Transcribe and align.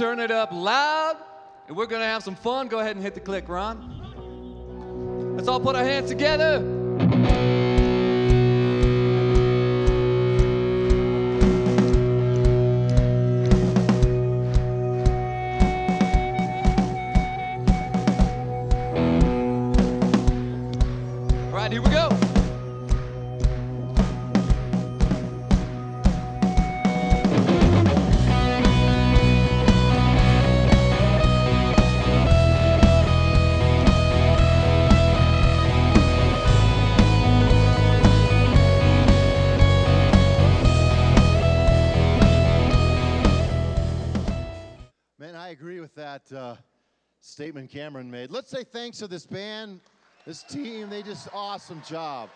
turn 0.00 0.18
it 0.18 0.30
up 0.30 0.50
loud 0.50 1.18
and 1.68 1.76
we're 1.76 1.84
going 1.84 2.00
to 2.00 2.06
have 2.06 2.22
some 2.22 2.34
fun. 2.34 2.68
Go 2.68 2.78
ahead 2.78 2.96
and 2.96 3.04
hit 3.04 3.12
the 3.12 3.20
click, 3.20 3.50
Ron. 3.50 5.36
Let's 5.36 5.46
all 5.46 5.60
put 5.60 5.76
our 5.76 5.84
hands 5.84 6.08
together. 6.08 6.64
All 21.44 21.56
right, 21.58 21.70
here 21.70 21.82
we 21.82 21.90
go. 21.90 22.19
Statement 47.40 47.70
Cameron 47.70 48.10
made. 48.10 48.30
Let's 48.30 48.50
say 48.50 48.64
thanks 48.64 48.98
to 48.98 49.06
this 49.06 49.24
band, 49.24 49.80
this 50.26 50.42
team. 50.42 50.90
They 50.90 51.02
just 51.02 51.26
awesome 51.32 51.80
job. 51.88 52.28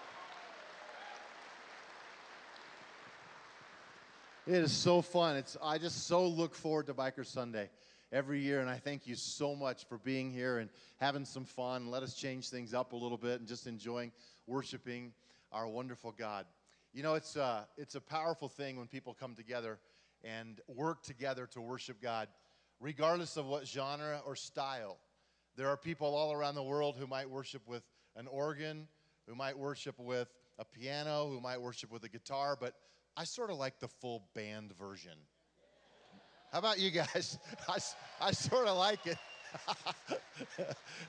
It 4.46 4.54
is 4.54 4.72
so 4.72 5.02
fun. 5.02 5.36
It's 5.36 5.58
I 5.62 5.76
just 5.76 6.06
so 6.06 6.26
look 6.26 6.54
forward 6.54 6.86
to 6.86 6.94
Biker 6.94 7.26
Sunday 7.26 7.68
every 8.12 8.40
year, 8.40 8.60
and 8.60 8.70
I 8.70 8.78
thank 8.78 9.06
you 9.06 9.14
so 9.14 9.54
much 9.54 9.86
for 9.86 9.98
being 9.98 10.32
here 10.32 10.56
and 10.56 10.70
having 10.96 11.26
some 11.26 11.44
fun. 11.44 11.90
Let 11.90 12.02
us 12.02 12.14
change 12.14 12.48
things 12.48 12.72
up 12.72 12.94
a 12.94 12.96
little 12.96 13.18
bit 13.18 13.40
and 13.40 13.46
just 13.46 13.66
enjoying 13.66 14.10
worshiping 14.46 15.12
our 15.52 15.68
wonderful 15.68 16.14
God. 16.16 16.46
You 16.94 17.02
know, 17.02 17.12
it's 17.12 17.36
a, 17.36 17.68
it's 17.76 17.94
a 17.94 18.00
powerful 18.00 18.48
thing 18.48 18.78
when 18.78 18.86
people 18.86 19.12
come 19.12 19.34
together 19.34 19.78
and 20.24 20.62
work 20.66 21.02
together 21.02 21.46
to 21.48 21.60
worship 21.60 22.00
God, 22.00 22.28
regardless 22.80 23.36
of 23.36 23.46
what 23.46 23.66
genre 23.66 24.20
or 24.26 24.36
style. 24.36 24.98
There 25.56 25.68
are 25.68 25.76
people 25.76 26.14
all 26.14 26.32
around 26.32 26.54
the 26.54 26.62
world 26.62 26.96
who 26.98 27.06
might 27.06 27.28
worship 27.28 27.62
with 27.66 27.84
an 28.16 28.26
organ, 28.26 28.88
who 29.26 29.34
might 29.34 29.58
worship 29.58 29.98
with 29.98 30.28
a 30.58 30.64
piano, 30.64 31.28
who 31.28 31.40
might 31.40 31.60
worship 31.60 31.90
with 31.90 32.04
a 32.04 32.08
guitar, 32.08 32.56
but 32.58 32.74
I 33.16 33.24
sort 33.24 33.50
of 33.50 33.56
like 33.56 33.78
the 33.78 33.88
full 33.88 34.24
band 34.34 34.72
version. 34.76 35.16
How 36.52 36.58
about 36.58 36.78
you 36.78 36.90
guys? 36.90 37.38
I, 37.68 37.78
I 38.20 38.32
sort 38.32 38.66
of 38.66 38.76
like 38.76 39.06
it. 39.06 39.18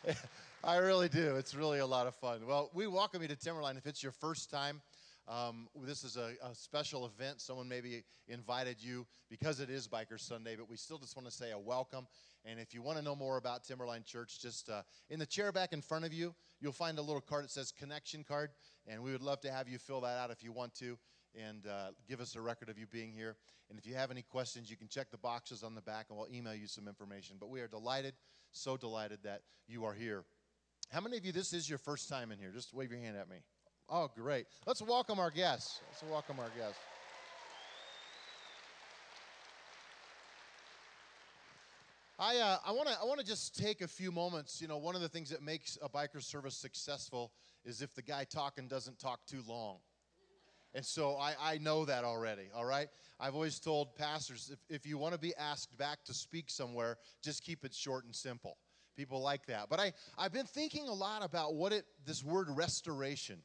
I 0.64 0.78
really 0.78 1.10
do. 1.10 1.36
It's 1.36 1.54
really 1.54 1.80
a 1.80 1.86
lot 1.86 2.08
of 2.08 2.16
fun. 2.16 2.46
Well, 2.48 2.72
we 2.74 2.88
welcome 2.88 3.22
you 3.22 3.28
to 3.28 3.36
Timberline. 3.36 3.78
If 3.78 3.86
it's 3.86 4.02
your 4.02 4.12
first 4.12 4.50
time, 4.50 4.82
um, 5.28 5.68
this 5.84 6.04
is 6.04 6.18
a, 6.18 6.34
a 6.44 6.54
special 6.54 7.06
event. 7.06 7.42
Someone 7.42 7.68
maybe 7.68 8.04
invited 8.28 8.78
you 8.80 9.08
because 9.30 9.60
it 9.60 9.70
is 9.70 9.88
Biker 9.88 10.20
Sunday, 10.20 10.56
but 10.56 10.70
we 10.70 10.78
still 10.78 10.98
just 10.98 11.16
want 11.16 11.28
to 11.28 11.34
say 11.34 11.52
a 11.52 11.60
welcome. 11.60 12.08
And 12.46 12.60
if 12.60 12.74
you 12.74 12.84
want 12.84 12.98
to 13.00 13.04
know 13.04 13.16
more 13.16 13.38
about 13.38 13.64
Timberline 13.64 14.04
Church, 14.04 14.40
just 14.40 14.70
uh, 14.70 14.84
in 15.10 15.18
the 15.18 15.26
chair 15.26 15.52
back 15.52 15.74
in 15.74 15.82
front 15.82 16.06
of 16.06 16.14
you, 16.14 16.36
you'll 16.62 16.72
find 16.72 17.00
a 17.00 17.02
little 17.02 17.22
card 17.22 17.44
that 17.44 17.52
says 17.52 17.72
connection 17.72 18.24
card. 18.24 18.52
And 18.88 19.02
we 19.02 19.12
would 19.12 19.24
love 19.24 19.42
to 19.42 19.52
have 19.52 19.68
you 19.68 19.80
fill 19.80 20.02
that 20.02 20.20
out 20.20 20.30
if 20.30 20.44
you 20.44 20.52
want 20.52 20.76
to 20.76 20.98
and 21.36 21.66
uh, 21.68 21.88
give 22.08 22.22
us 22.22 22.36
a 22.36 22.42
record 22.42 22.70
of 22.70 22.78
you 22.78 22.86
being 22.86 23.12
here. 23.12 23.36
And 23.70 23.80
if 23.80 23.86
you 23.86 23.96
have 23.96 24.12
any 24.12 24.22
questions, 24.22 24.70
you 24.70 24.78
can 24.78 24.88
check 24.88 25.10
the 25.10 25.18
boxes 25.18 25.64
on 25.64 25.74
the 25.74 25.82
back 25.82 26.06
and 26.10 26.18
we'll 26.18 26.30
email 26.32 26.54
you 26.54 26.68
some 26.68 26.88
information. 26.88 27.38
But 27.40 27.50
we 27.50 27.62
are 27.62 27.68
delighted, 27.68 28.14
so 28.52 28.78
delighted 28.78 29.20
that 29.24 29.42
you 29.68 29.86
are 29.86 29.94
here. 29.94 30.24
How 30.92 31.02
many 31.02 31.18
of 31.18 31.26
you, 31.26 31.32
this 31.32 31.52
is 31.52 31.68
your 31.68 31.80
first 31.80 32.10
time 32.10 32.32
in 32.32 32.38
here? 32.38 32.52
Just 32.54 32.74
wave 32.74 32.92
your 32.92 33.00
hand 33.00 33.18
at 33.18 33.28
me. 33.28 33.38
Oh, 33.90 34.10
great. 34.16 34.48
Let's 34.66 34.82
welcome 34.82 35.20
our 35.20 35.30
guests. 35.30 35.80
Let's 35.88 36.12
welcome 36.12 36.40
our 36.40 36.50
guests. 36.58 36.80
I, 42.18 42.38
uh, 42.38 42.58
I 42.66 42.72
want 42.72 42.88
to 42.88 42.96
I 43.00 43.06
wanna 43.06 43.24
just 43.24 43.56
take 43.56 43.82
a 43.82 43.88
few 43.88 44.12
moments. 44.12 44.60
You 44.62 44.68
know, 44.68 44.78
one 44.78 44.96
of 44.96 45.02
the 45.02 45.10
things 45.10 45.30
that 45.30 45.44
makes 45.44 45.78
a 45.84 45.90
biker 45.90 46.24
service 46.24 46.56
successful 46.56 47.32
is 47.64 47.82
if 47.82 47.94
the 47.94 48.02
guy 48.02 48.24
talking 48.24 48.68
doesn't 48.68 48.98
talk 48.98 49.20
too 49.28 49.44
long. 49.48 49.78
And 50.74 50.84
so 50.86 51.16
I, 51.18 51.36
I 51.40 51.58
know 51.60 51.86
that 51.86 52.04
already, 52.04 52.50
all 52.54 52.66
right? 52.66 52.88
I've 53.20 53.36
always 53.36 53.60
told 53.60 53.96
pastors 53.96 54.52
if, 54.52 54.60
if 54.76 54.86
you 54.86 54.98
want 54.98 55.14
to 55.14 55.20
be 55.20 55.34
asked 55.36 55.78
back 55.78 56.04
to 56.06 56.14
speak 56.14 56.50
somewhere, 56.50 56.98
just 57.24 57.44
keep 57.44 57.64
it 57.64 57.74
short 57.74 58.04
and 58.06 58.14
simple. 58.16 58.58
People 58.98 59.22
like 59.22 59.46
that. 59.46 59.70
But 59.70 59.80
I, 59.80 59.94
I've 60.18 60.34
been 60.34 60.46
thinking 60.46 60.88
a 60.88 60.94
lot 60.94 61.24
about 61.24 61.56
what 61.56 61.72
it, 61.72 61.86
this 62.06 62.24
word 62.24 62.48
restoration, 62.50 63.42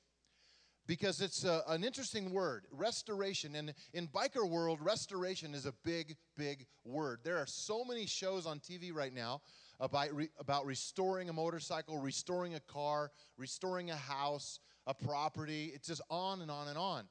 because 0.90 1.20
it's 1.20 1.44
a, 1.44 1.62
an 1.68 1.84
interesting 1.84 2.32
word, 2.32 2.64
restoration. 2.72 3.54
And 3.54 3.72
in 3.94 4.08
biker 4.08 4.50
world, 4.50 4.80
restoration 4.82 5.54
is 5.54 5.64
a 5.64 5.72
big, 5.84 6.16
big 6.36 6.66
word. 6.84 7.20
There 7.22 7.38
are 7.38 7.46
so 7.46 7.84
many 7.84 8.06
shows 8.06 8.44
on 8.44 8.58
TV 8.58 8.92
right 8.92 9.14
now 9.14 9.40
about, 9.78 10.12
re, 10.12 10.30
about 10.40 10.66
restoring 10.66 11.28
a 11.28 11.32
motorcycle, 11.32 11.98
restoring 11.98 12.56
a 12.56 12.60
car, 12.60 13.12
restoring 13.38 13.92
a 13.92 13.96
house, 13.96 14.58
a 14.88 14.92
property. 14.92 15.70
It's 15.72 15.86
just 15.86 16.02
on 16.10 16.40
and 16.40 16.50
on 16.50 16.66
and 16.66 16.76
on. 16.76 17.04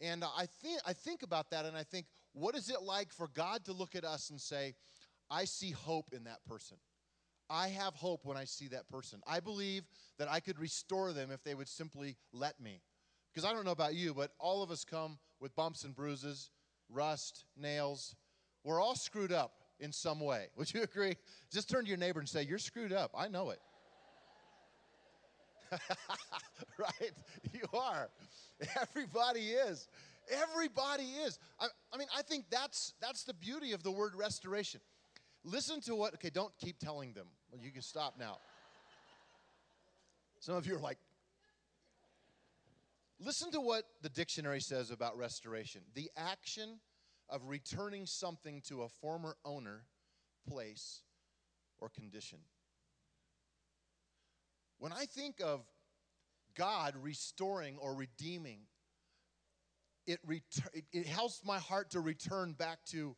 And 0.00 0.24
I 0.24 0.46
think, 0.60 0.80
I 0.84 0.92
think 0.92 1.22
about 1.22 1.50
that 1.50 1.64
and 1.64 1.76
I 1.76 1.84
think, 1.84 2.06
what 2.32 2.56
is 2.56 2.68
it 2.68 2.82
like 2.82 3.12
for 3.12 3.28
God 3.28 3.64
to 3.66 3.72
look 3.72 3.94
at 3.94 4.04
us 4.04 4.30
and 4.30 4.40
say, 4.40 4.74
I 5.30 5.44
see 5.44 5.70
hope 5.70 6.06
in 6.12 6.24
that 6.24 6.44
person? 6.48 6.78
I 7.48 7.68
have 7.68 7.94
hope 7.94 8.24
when 8.24 8.36
I 8.36 8.44
see 8.44 8.66
that 8.68 8.88
person. 8.88 9.20
I 9.24 9.38
believe 9.38 9.84
that 10.18 10.28
I 10.28 10.40
could 10.40 10.58
restore 10.58 11.12
them 11.12 11.30
if 11.30 11.44
they 11.44 11.54
would 11.54 11.68
simply 11.68 12.16
let 12.32 12.60
me. 12.60 12.80
Because 13.32 13.48
I 13.48 13.52
don't 13.52 13.64
know 13.64 13.70
about 13.70 13.94
you, 13.94 14.12
but 14.14 14.32
all 14.38 14.62
of 14.62 14.70
us 14.70 14.84
come 14.84 15.18
with 15.40 15.54
bumps 15.54 15.84
and 15.84 15.94
bruises, 15.94 16.50
rust, 16.88 17.44
nails. 17.56 18.14
We're 18.64 18.80
all 18.80 18.96
screwed 18.96 19.32
up 19.32 19.52
in 19.78 19.92
some 19.92 20.20
way. 20.20 20.48
Would 20.56 20.72
you 20.74 20.82
agree? 20.82 21.14
Just 21.52 21.70
turn 21.70 21.84
to 21.84 21.88
your 21.88 21.98
neighbor 21.98 22.20
and 22.20 22.28
say, 22.28 22.42
You're 22.42 22.58
screwed 22.58 22.92
up. 22.92 23.12
I 23.16 23.28
know 23.28 23.50
it. 23.50 23.60
right? 26.78 27.12
You 27.52 27.62
are. 27.72 28.10
Everybody 28.80 29.50
is. 29.50 29.88
Everybody 30.30 31.04
is. 31.04 31.38
I, 31.60 31.66
I 31.92 31.96
mean, 31.96 32.08
I 32.16 32.22
think 32.22 32.46
that's 32.50 32.94
that's 33.00 33.24
the 33.24 33.34
beauty 33.34 33.72
of 33.72 33.82
the 33.82 33.90
word 33.90 34.14
restoration. 34.16 34.80
Listen 35.44 35.80
to 35.82 35.94
what. 35.94 36.14
Okay, 36.14 36.30
don't 36.30 36.52
keep 36.58 36.78
telling 36.78 37.12
them. 37.12 37.26
Well, 37.50 37.60
you 37.62 37.70
can 37.70 37.82
stop 37.82 38.14
now. 38.18 38.38
Some 40.40 40.54
of 40.54 40.66
you 40.66 40.76
are 40.76 40.80
like, 40.80 40.98
listen 43.20 43.50
to 43.52 43.60
what 43.60 43.84
the 44.02 44.08
dictionary 44.08 44.60
says 44.60 44.90
about 44.90 45.16
restoration 45.16 45.82
the 45.94 46.10
action 46.16 46.80
of 47.28 47.46
returning 47.46 48.06
something 48.06 48.60
to 48.62 48.82
a 48.82 48.88
former 48.88 49.36
owner, 49.44 49.84
place, 50.48 51.02
or 51.78 51.88
condition. 51.88 52.38
When 54.78 54.92
I 54.92 55.04
think 55.04 55.36
of 55.40 55.60
God 56.56 56.94
restoring 57.00 57.76
or 57.78 57.94
redeeming, 57.94 58.60
it, 60.06 60.18
ret- 60.26 60.42
it, 60.92 61.06
helps 61.06 61.42
my 61.44 61.58
heart 61.58 61.90
to 61.90 62.00
return 62.00 62.54
back 62.54 62.84
to 62.86 63.14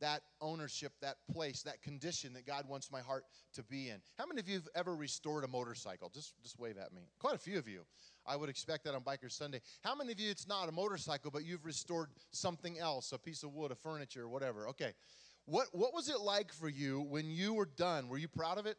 that 0.00 0.22
ownership, 0.40 0.92
that 1.00 1.16
place, 1.32 1.62
that 1.62 1.82
condition 1.82 2.32
that 2.34 2.46
God 2.46 2.68
wants 2.68 2.92
my 2.92 3.00
heart 3.00 3.24
to 3.54 3.64
be 3.64 3.88
in. 3.88 4.00
How 4.16 4.26
many 4.26 4.40
of 4.40 4.48
you 4.48 4.56
have 4.56 4.68
ever 4.76 4.94
restored 4.94 5.42
a 5.42 5.48
motorcycle? 5.48 6.10
Just, 6.14 6.40
just 6.42 6.58
wave 6.58 6.76
at 6.76 6.92
me. 6.92 7.02
Quite 7.18 7.34
a 7.34 7.38
few 7.38 7.58
of 7.58 7.66
you. 7.66 7.80
I 8.28 8.36
would 8.36 8.50
expect 8.50 8.84
that 8.84 8.94
on 8.94 9.00
Biker 9.00 9.32
Sunday. 9.32 9.60
How 9.82 9.94
many 9.94 10.12
of 10.12 10.20
you, 10.20 10.30
it's 10.30 10.46
not 10.46 10.68
a 10.68 10.72
motorcycle, 10.72 11.30
but 11.30 11.44
you've 11.44 11.64
restored 11.64 12.10
something 12.30 12.78
else, 12.78 13.12
a 13.12 13.18
piece 13.18 13.42
of 13.42 13.54
wood, 13.54 13.72
a 13.72 13.74
furniture, 13.74 14.28
whatever? 14.28 14.68
Okay. 14.68 14.92
What, 15.46 15.68
what 15.72 15.94
was 15.94 16.10
it 16.10 16.20
like 16.20 16.52
for 16.52 16.68
you 16.68 17.00
when 17.00 17.30
you 17.30 17.54
were 17.54 17.68
done? 17.76 18.08
Were 18.08 18.18
you 18.18 18.28
proud 18.28 18.58
of 18.58 18.66
it? 18.66 18.76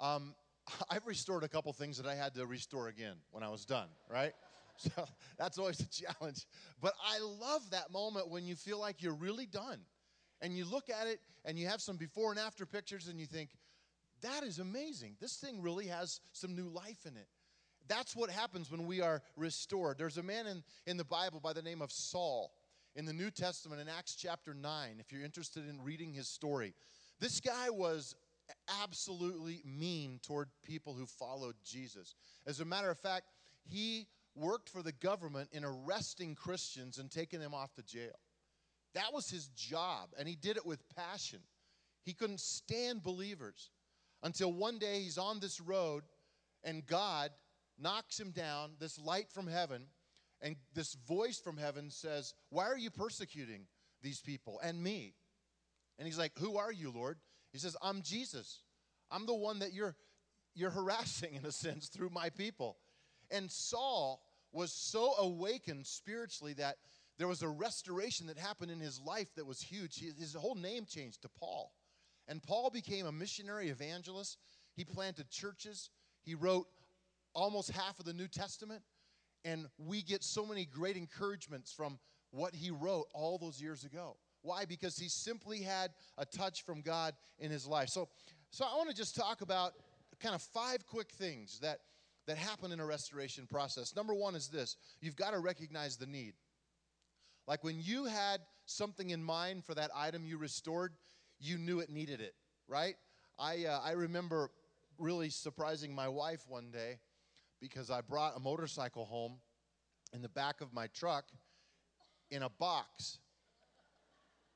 Um, 0.00 0.34
I've 0.90 1.06
restored 1.06 1.44
a 1.44 1.48
couple 1.48 1.72
things 1.72 1.96
that 1.98 2.06
I 2.06 2.16
had 2.16 2.34
to 2.34 2.46
restore 2.46 2.88
again 2.88 3.16
when 3.30 3.44
I 3.44 3.48
was 3.48 3.64
done, 3.64 3.88
right? 4.08 4.32
So 4.76 5.04
that's 5.36 5.58
always 5.58 5.78
a 5.80 5.88
challenge. 5.90 6.46
But 6.80 6.94
I 7.04 7.18
love 7.18 7.68
that 7.68 7.92
moment 7.92 8.30
when 8.30 8.46
you 8.46 8.56
feel 8.56 8.80
like 8.80 9.02
you're 9.02 9.12
really 9.12 9.44
done. 9.44 9.80
And 10.40 10.56
you 10.56 10.64
look 10.64 10.88
at 10.88 11.06
it 11.06 11.20
and 11.44 11.58
you 11.58 11.66
have 11.66 11.82
some 11.82 11.98
before 11.98 12.30
and 12.30 12.40
after 12.40 12.64
pictures 12.64 13.06
and 13.08 13.20
you 13.20 13.26
think, 13.26 13.50
that 14.22 14.42
is 14.42 14.58
amazing. 14.58 15.16
This 15.20 15.36
thing 15.36 15.60
really 15.60 15.86
has 15.88 16.20
some 16.32 16.54
new 16.54 16.70
life 16.70 17.04
in 17.04 17.18
it. 17.18 17.26
That's 17.90 18.14
what 18.14 18.30
happens 18.30 18.70
when 18.70 18.86
we 18.86 19.00
are 19.00 19.20
restored. 19.36 19.98
There's 19.98 20.16
a 20.16 20.22
man 20.22 20.46
in, 20.46 20.62
in 20.86 20.96
the 20.96 21.04
Bible 21.04 21.40
by 21.40 21.52
the 21.52 21.60
name 21.60 21.82
of 21.82 21.90
Saul 21.90 22.52
in 22.94 23.04
the 23.04 23.12
New 23.12 23.32
Testament 23.32 23.80
in 23.80 23.88
Acts 23.88 24.14
chapter 24.14 24.54
9, 24.54 24.96
if 25.00 25.10
you're 25.10 25.24
interested 25.24 25.68
in 25.68 25.82
reading 25.82 26.12
his 26.12 26.28
story. 26.28 26.72
This 27.18 27.40
guy 27.40 27.68
was 27.68 28.14
absolutely 28.80 29.60
mean 29.64 30.20
toward 30.22 30.50
people 30.62 30.94
who 30.94 31.04
followed 31.04 31.56
Jesus. 31.64 32.14
As 32.46 32.60
a 32.60 32.64
matter 32.64 32.90
of 32.90 32.98
fact, 32.98 33.26
he 33.68 34.06
worked 34.36 34.68
for 34.68 34.84
the 34.84 34.92
government 34.92 35.48
in 35.50 35.64
arresting 35.64 36.36
Christians 36.36 36.98
and 36.98 37.10
taking 37.10 37.40
them 37.40 37.54
off 37.54 37.74
to 37.74 37.82
jail. 37.82 38.20
That 38.94 39.12
was 39.12 39.28
his 39.28 39.48
job, 39.48 40.10
and 40.16 40.28
he 40.28 40.36
did 40.36 40.56
it 40.56 40.64
with 40.64 40.88
passion. 40.94 41.40
He 42.04 42.12
couldn't 42.12 42.38
stand 42.38 43.02
believers 43.02 43.70
until 44.22 44.52
one 44.52 44.78
day 44.78 45.00
he's 45.00 45.18
on 45.18 45.40
this 45.40 45.60
road 45.60 46.04
and 46.62 46.86
God 46.86 47.30
knocks 47.80 48.18
him 48.18 48.30
down, 48.30 48.72
this 48.78 48.98
light 48.98 49.30
from 49.32 49.46
heaven, 49.46 49.86
and 50.42 50.56
this 50.74 50.94
voice 51.06 51.38
from 51.38 51.56
heaven 51.56 51.90
says, 51.90 52.34
Why 52.50 52.64
are 52.64 52.78
you 52.78 52.90
persecuting 52.90 53.66
these 54.02 54.20
people 54.20 54.60
and 54.62 54.82
me? 54.82 55.14
And 55.98 56.06
he's 56.06 56.18
like, 56.18 56.32
Who 56.38 56.56
are 56.56 56.72
you, 56.72 56.90
Lord? 56.90 57.18
He 57.52 57.58
says, 57.58 57.76
I'm 57.82 58.02
Jesus. 58.02 58.62
I'm 59.10 59.26
the 59.26 59.34
one 59.34 59.58
that 59.58 59.72
you're, 59.72 59.96
you're 60.54 60.70
harassing, 60.70 61.34
in 61.34 61.44
a 61.44 61.52
sense, 61.52 61.88
through 61.88 62.10
my 62.10 62.30
people. 62.30 62.76
And 63.30 63.50
Saul 63.50 64.22
was 64.52 64.72
so 64.72 65.14
awakened 65.18 65.86
spiritually 65.86 66.54
that 66.54 66.76
there 67.18 67.28
was 67.28 67.42
a 67.42 67.48
restoration 67.48 68.28
that 68.28 68.38
happened 68.38 68.70
in 68.70 68.80
his 68.80 69.00
life 69.00 69.28
that 69.36 69.46
was 69.46 69.60
huge. 69.60 70.00
His 70.18 70.34
whole 70.34 70.54
name 70.54 70.86
changed 70.86 71.22
to 71.22 71.28
Paul. 71.28 71.72
And 72.26 72.42
Paul 72.42 72.70
became 72.70 73.06
a 73.06 73.12
missionary 73.12 73.68
evangelist. 73.68 74.38
He 74.74 74.84
planted 74.84 75.30
churches. 75.30 75.90
He 76.22 76.34
wrote 76.34 76.66
almost 77.34 77.70
half 77.70 77.98
of 77.98 78.04
the 78.04 78.12
New 78.12 78.28
Testament. 78.28 78.82
And 79.44 79.66
we 79.78 80.02
get 80.02 80.22
so 80.22 80.44
many 80.44 80.66
great 80.66 80.96
encouragements 80.96 81.72
from 81.72 81.98
what 82.30 82.54
he 82.54 82.70
wrote 82.70 83.06
all 83.12 83.38
those 83.38 83.60
years 83.60 83.84
ago. 83.84 84.16
Why? 84.42 84.64
Because 84.64 84.96
he 84.96 85.08
simply 85.08 85.60
had 85.60 85.90
a 86.18 86.24
touch 86.24 86.64
from 86.64 86.80
God 86.80 87.14
in 87.38 87.50
his 87.50 87.66
life. 87.66 87.88
So, 87.88 88.08
so 88.50 88.64
I 88.64 88.76
want 88.76 88.88
to 88.88 88.94
just 88.94 89.14
talk 89.14 89.42
about 89.42 89.72
kind 90.20 90.34
of 90.34 90.42
five 90.42 90.86
quick 90.86 91.10
things 91.10 91.58
that, 91.60 91.80
that 92.26 92.36
happen 92.36 92.72
in 92.72 92.80
a 92.80 92.86
restoration 92.86 93.46
process. 93.46 93.94
Number 93.96 94.14
one 94.14 94.34
is 94.34 94.48
this 94.48 94.76
you've 95.00 95.16
got 95.16 95.32
to 95.32 95.38
recognize 95.38 95.96
the 95.96 96.06
need. 96.06 96.34
Like 97.46 97.64
when 97.64 97.80
you 97.80 98.04
had 98.04 98.40
something 98.66 99.10
in 99.10 99.22
mind 99.22 99.64
for 99.64 99.74
that 99.74 99.90
item 99.94 100.24
you 100.24 100.38
restored, 100.38 100.92
you 101.40 101.58
knew 101.58 101.80
it 101.80 101.90
needed 101.90 102.20
it, 102.20 102.34
right? 102.68 102.94
I, 103.38 103.64
uh, 103.64 103.80
I 103.82 103.92
remember 103.92 104.50
really 104.98 105.30
surprising 105.30 105.94
my 105.94 106.08
wife 106.08 106.44
one 106.46 106.70
day 106.70 106.98
because 107.60 107.90
I 107.90 108.00
brought 108.00 108.36
a 108.36 108.40
motorcycle 108.40 109.04
home 109.04 109.38
in 110.12 110.22
the 110.22 110.28
back 110.28 110.60
of 110.60 110.72
my 110.72 110.88
truck 110.88 111.24
in 112.30 112.42
a 112.42 112.48
box. 112.48 113.18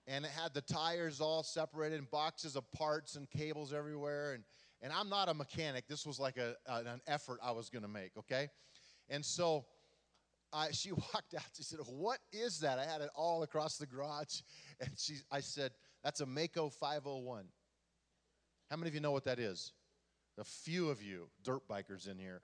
And 0.06 0.24
it 0.24 0.30
had 0.30 0.52
the 0.52 0.60
tires 0.60 1.20
all 1.20 1.42
separated 1.42 1.98
and 1.98 2.10
boxes 2.10 2.56
of 2.56 2.70
parts 2.72 3.16
and 3.16 3.30
cables 3.30 3.72
everywhere. 3.72 4.34
And, 4.34 4.44
and 4.82 4.92
I'm 4.92 5.08
not 5.08 5.28
a 5.28 5.34
mechanic. 5.34 5.86
This 5.88 6.04
was 6.04 6.18
like 6.18 6.36
a, 6.36 6.56
an 6.66 7.00
effort 7.06 7.40
I 7.42 7.52
was 7.52 7.70
going 7.70 7.82
to 7.82 7.88
make, 7.88 8.12
okay? 8.18 8.48
And 9.08 9.24
so 9.24 9.64
I, 10.52 10.70
she 10.72 10.92
walked 11.14 11.34
out. 11.34 11.44
She 11.56 11.62
said, 11.62 11.80
What 11.86 12.18
is 12.32 12.60
that? 12.60 12.78
I 12.78 12.84
had 12.84 13.00
it 13.00 13.10
all 13.14 13.42
across 13.42 13.76
the 13.76 13.86
garage. 13.86 14.40
And 14.80 14.90
she, 14.98 15.14
I 15.30 15.40
said, 15.40 15.70
That's 16.02 16.20
a 16.20 16.26
Maico 16.26 16.72
501. 16.72 17.44
How 18.70 18.76
many 18.76 18.88
of 18.88 18.94
you 18.94 19.00
know 19.00 19.12
what 19.12 19.24
that 19.24 19.38
is? 19.38 19.72
A 20.38 20.44
few 20.44 20.90
of 20.90 21.00
you, 21.00 21.28
dirt 21.44 21.68
bikers 21.68 22.10
in 22.10 22.18
here. 22.18 22.42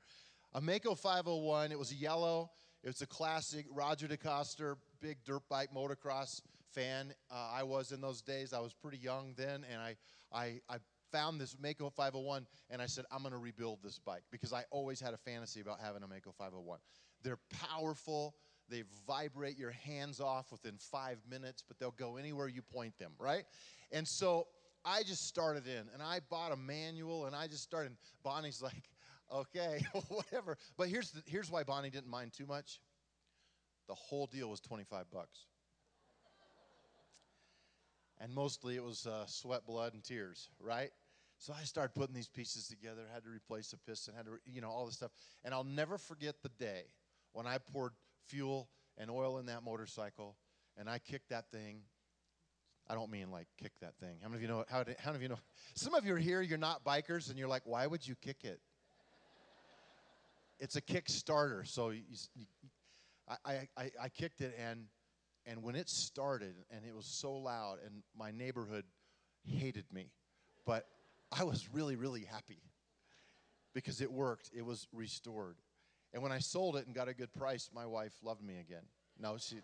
A 0.52 0.60
Maico 0.60 0.98
501, 0.98 1.70
it 1.70 1.78
was 1.78 1.94
yellow. 1.94 2.50
It 2.82 2.88
was 2.88 3.00
a 3.02 3.06
classic 3.06 3.66
Roger 3.70 4.08
DeCoster, 4.08 4.74
big 5.00 5.18
dirt 5.24 5.42
bike 5.48 5.68
motocross 5.72 6.40
fan. 6.72 7.14
Uh, 7.30 7.52
I 7.54 7.62
was 7.62 7.92
in 7.92 8.00
those 8.00 8.20
days. 8.20 8.52
I 8.52 8.58
was 8.58 8.74
pretty 8.74 8.98
young 8.98 9.34
then, 9.36 9.64
and 9.70 9.80
I, 9.80 9.96
I, 10.32 10.60
I 10.68 10.78
found 11.12 11.40
this 11.40 11.54
Maico 11.54 11.92
501, 11.92 12.46
and 12.68 12.82
I 12.82 12.86
said, 12.86 13.04
I'm 13.12 13.20
going 13.20 13.30
to 13.30 13.38
rebuild 13.38 13.78
this 13.84 14.00
bike 14.00 14.24
because 14.32 14.52
I 14.52 14.64
always 14.72 15.00
had 15.00 15.14
a 15.14 15.18
fantasy 15.18 15.60
about 15.60 15.78
having 15.80 16.02
a 16.02 16.06
Maico 16.06 16.34
501. 16.36 16.80
They're 17.22 17.38
powerful. 17.68 18.34
They 18.68 18.82
vibrate 19.06 19.56
your 19.56 19.70
hands 19.70 20.20
off 20.20 20.50
within 20.50 20.78
five 20.78 21.18
minutes, 21.30 21.62
but 21.66 21.78
they'll 21.78 21.92
go 21.92 22.16
anywhere 22.16 22.48
you 22.48 22.62
point 22.62 22.98
them, 22.98 23.12
right? 23.20 23.44
And 23.92 24.06
so 24.06 24.48
I 24.84 25.02
just 25.04 25.28
started 25.28 25.68
in, 25.68 25.84
and 25.92 26.02
I 26.02 26.20
bought 26.28 26.50
a 26.50 26.56
manual, 26.56 27.26
and 27.26 27.36
I 27.36 27.46
just 27.46 27.62
started. 27.62 27.92
Bonnie's 28.24 28.60
like, 28.62 28.90
okay, 29.32 29.84
whatever. 30.08 30.56
But 30.76 30.88
here's, 30.88 31.10
the, 31.10 31.22
here's 31.26 31.50
why 31.50 31.62
Bonnie 31.62 31.90
didn't 31.90 32.10
mind 32.10 32.32
too 32.32 32.46
much. 32.46 32.80
The 33.88 33.94
whole 33.94 34.26
deal 34.26 34.50
was 34.50 34.60
25 34.60 35.10
bucks. 35.10 35.46
And 38.20 38.34
mostly 38.34 38.76
it 38.76 38.84
was 38.84 39.06
uh, 39.06 39.24
sweat, 39.26 39.66
blood, 39.66 39.94
and 39.94 40.04
tears, 40.04 40.50
right? 40.60 40.90
So 41.38 41.54
I 41.58 41.64
started 41.64 41.94
putting 41.94 42.14
these 42.14 42.28
pieces 42.28 42.68
together, 42.68 43.02
had 43.12 43.24
to 43.24 43.30
replace 43.30 43.72
a 43.72 43.78
piston, 43.78 44.14
had 44.14 44.26
to, 44.26 44.32
you 44.44 44.60
know, 44.60 44.68
all 44.68 44.84
this 44.84 44.96
stuff. 44.96 45.10
And 45.42 45.54
I'll 45.54 45.64
never 45.64 45.96
forget 45.96 46.34
the 46.42 46.50
day 46.50 46.82
when 47.32 47.46
I 47.46 47.56
poured 47.72 47.92
fuel 48.26 48.68
and 48.98 49.10
oil 49.10 49.38
in 49.38 49.46
that 49.46 49.62
motorcycle 49.64 50.36
and 50.76 50.88
I 50.88 50.98
kicked 50.98 51.30
that 51.30 51.50
thing. 51.50 51.82
I 52.88 52.94
don't 52.94 53.10
mean 53.10 53.30
like 53.30 53.46
kick 53.56 53.72
that 53.80 53.96
thing. 53.98 54.18
How 54.22 54.28
many 54.28 54.38
of 54.38 54.42
you 54.42 54.48
know? 54.48 54.64
How, 54.68 54.84
how 54.98 55.12
many 55.12 55.16
of 55.16 55.22
you 55.22 55.28
know? 55.28 55.38
Some 55.74 55.94
of 55.94 56.04
you 56.04 56.14
are 56.14 56.18
here, 56.18 56.42
you're 56.42 56.58
not 56.58 56.84
bikers, 56.84 57.30
and 57.30 57.38
you're 57.38 57.48
like, 57.48 57.62
why 57.64 57.86
would 57.86 58.06
you 58.06 58.16
kick 58.20 58.38
it? 58.42 58.60
It's 60.60 60.76
a 60.76 60.82
Kickstarter. 60.82 61.66
So 61.66 61.90
you, 61.90 62.02
you, 62.34 62.46
I, 63.44 63.68
I, 63.76 63.90
I 64.02 64.08
kicked 64.08 64.40
it, 64.42 64.54
and, 64.58 64.84
and 65.46 65.62
when 65.62 65.74
it 65.74 65.88
started, 65.88 66.54
and 66.70 66.84
it 66.84 66.94
was 66.94 67.06
so 67.06 67.32
loud, 67.32 67.78
and 67.84 68.02
my 68.16 68.30
neighborhood 68.30 68.84
hated 69.44 69.86
me, 69.92 70.10
but 70.66 70.86
I 71.32 71.44
was 71.44 71.68
really, 71.72 71.96
really 71.96 72.24
happy 72.24 72.60
because 73.74 74.00
it 74.00 74.12
worked. 74.12 74.50
It 74.54 74.64
was 74.64 74.86
restored. 74.92 75.56
And 76.12 76.22
when 76.22 76.32
I 76.32 76.38
sold 76.38 76.76
it 76.76 76.86
and 76.86 76.94
got 76.94 77.08
a 77.08 77.14
good 77.14 77.32
price, 77.32 77.70
my 77.74 77.86
wife 77.86 78.12
loved 78.22 78.42
me 78.42 78.58
again. 78.58 78.82
No, 79.18 79.36
she. 79.38 79.56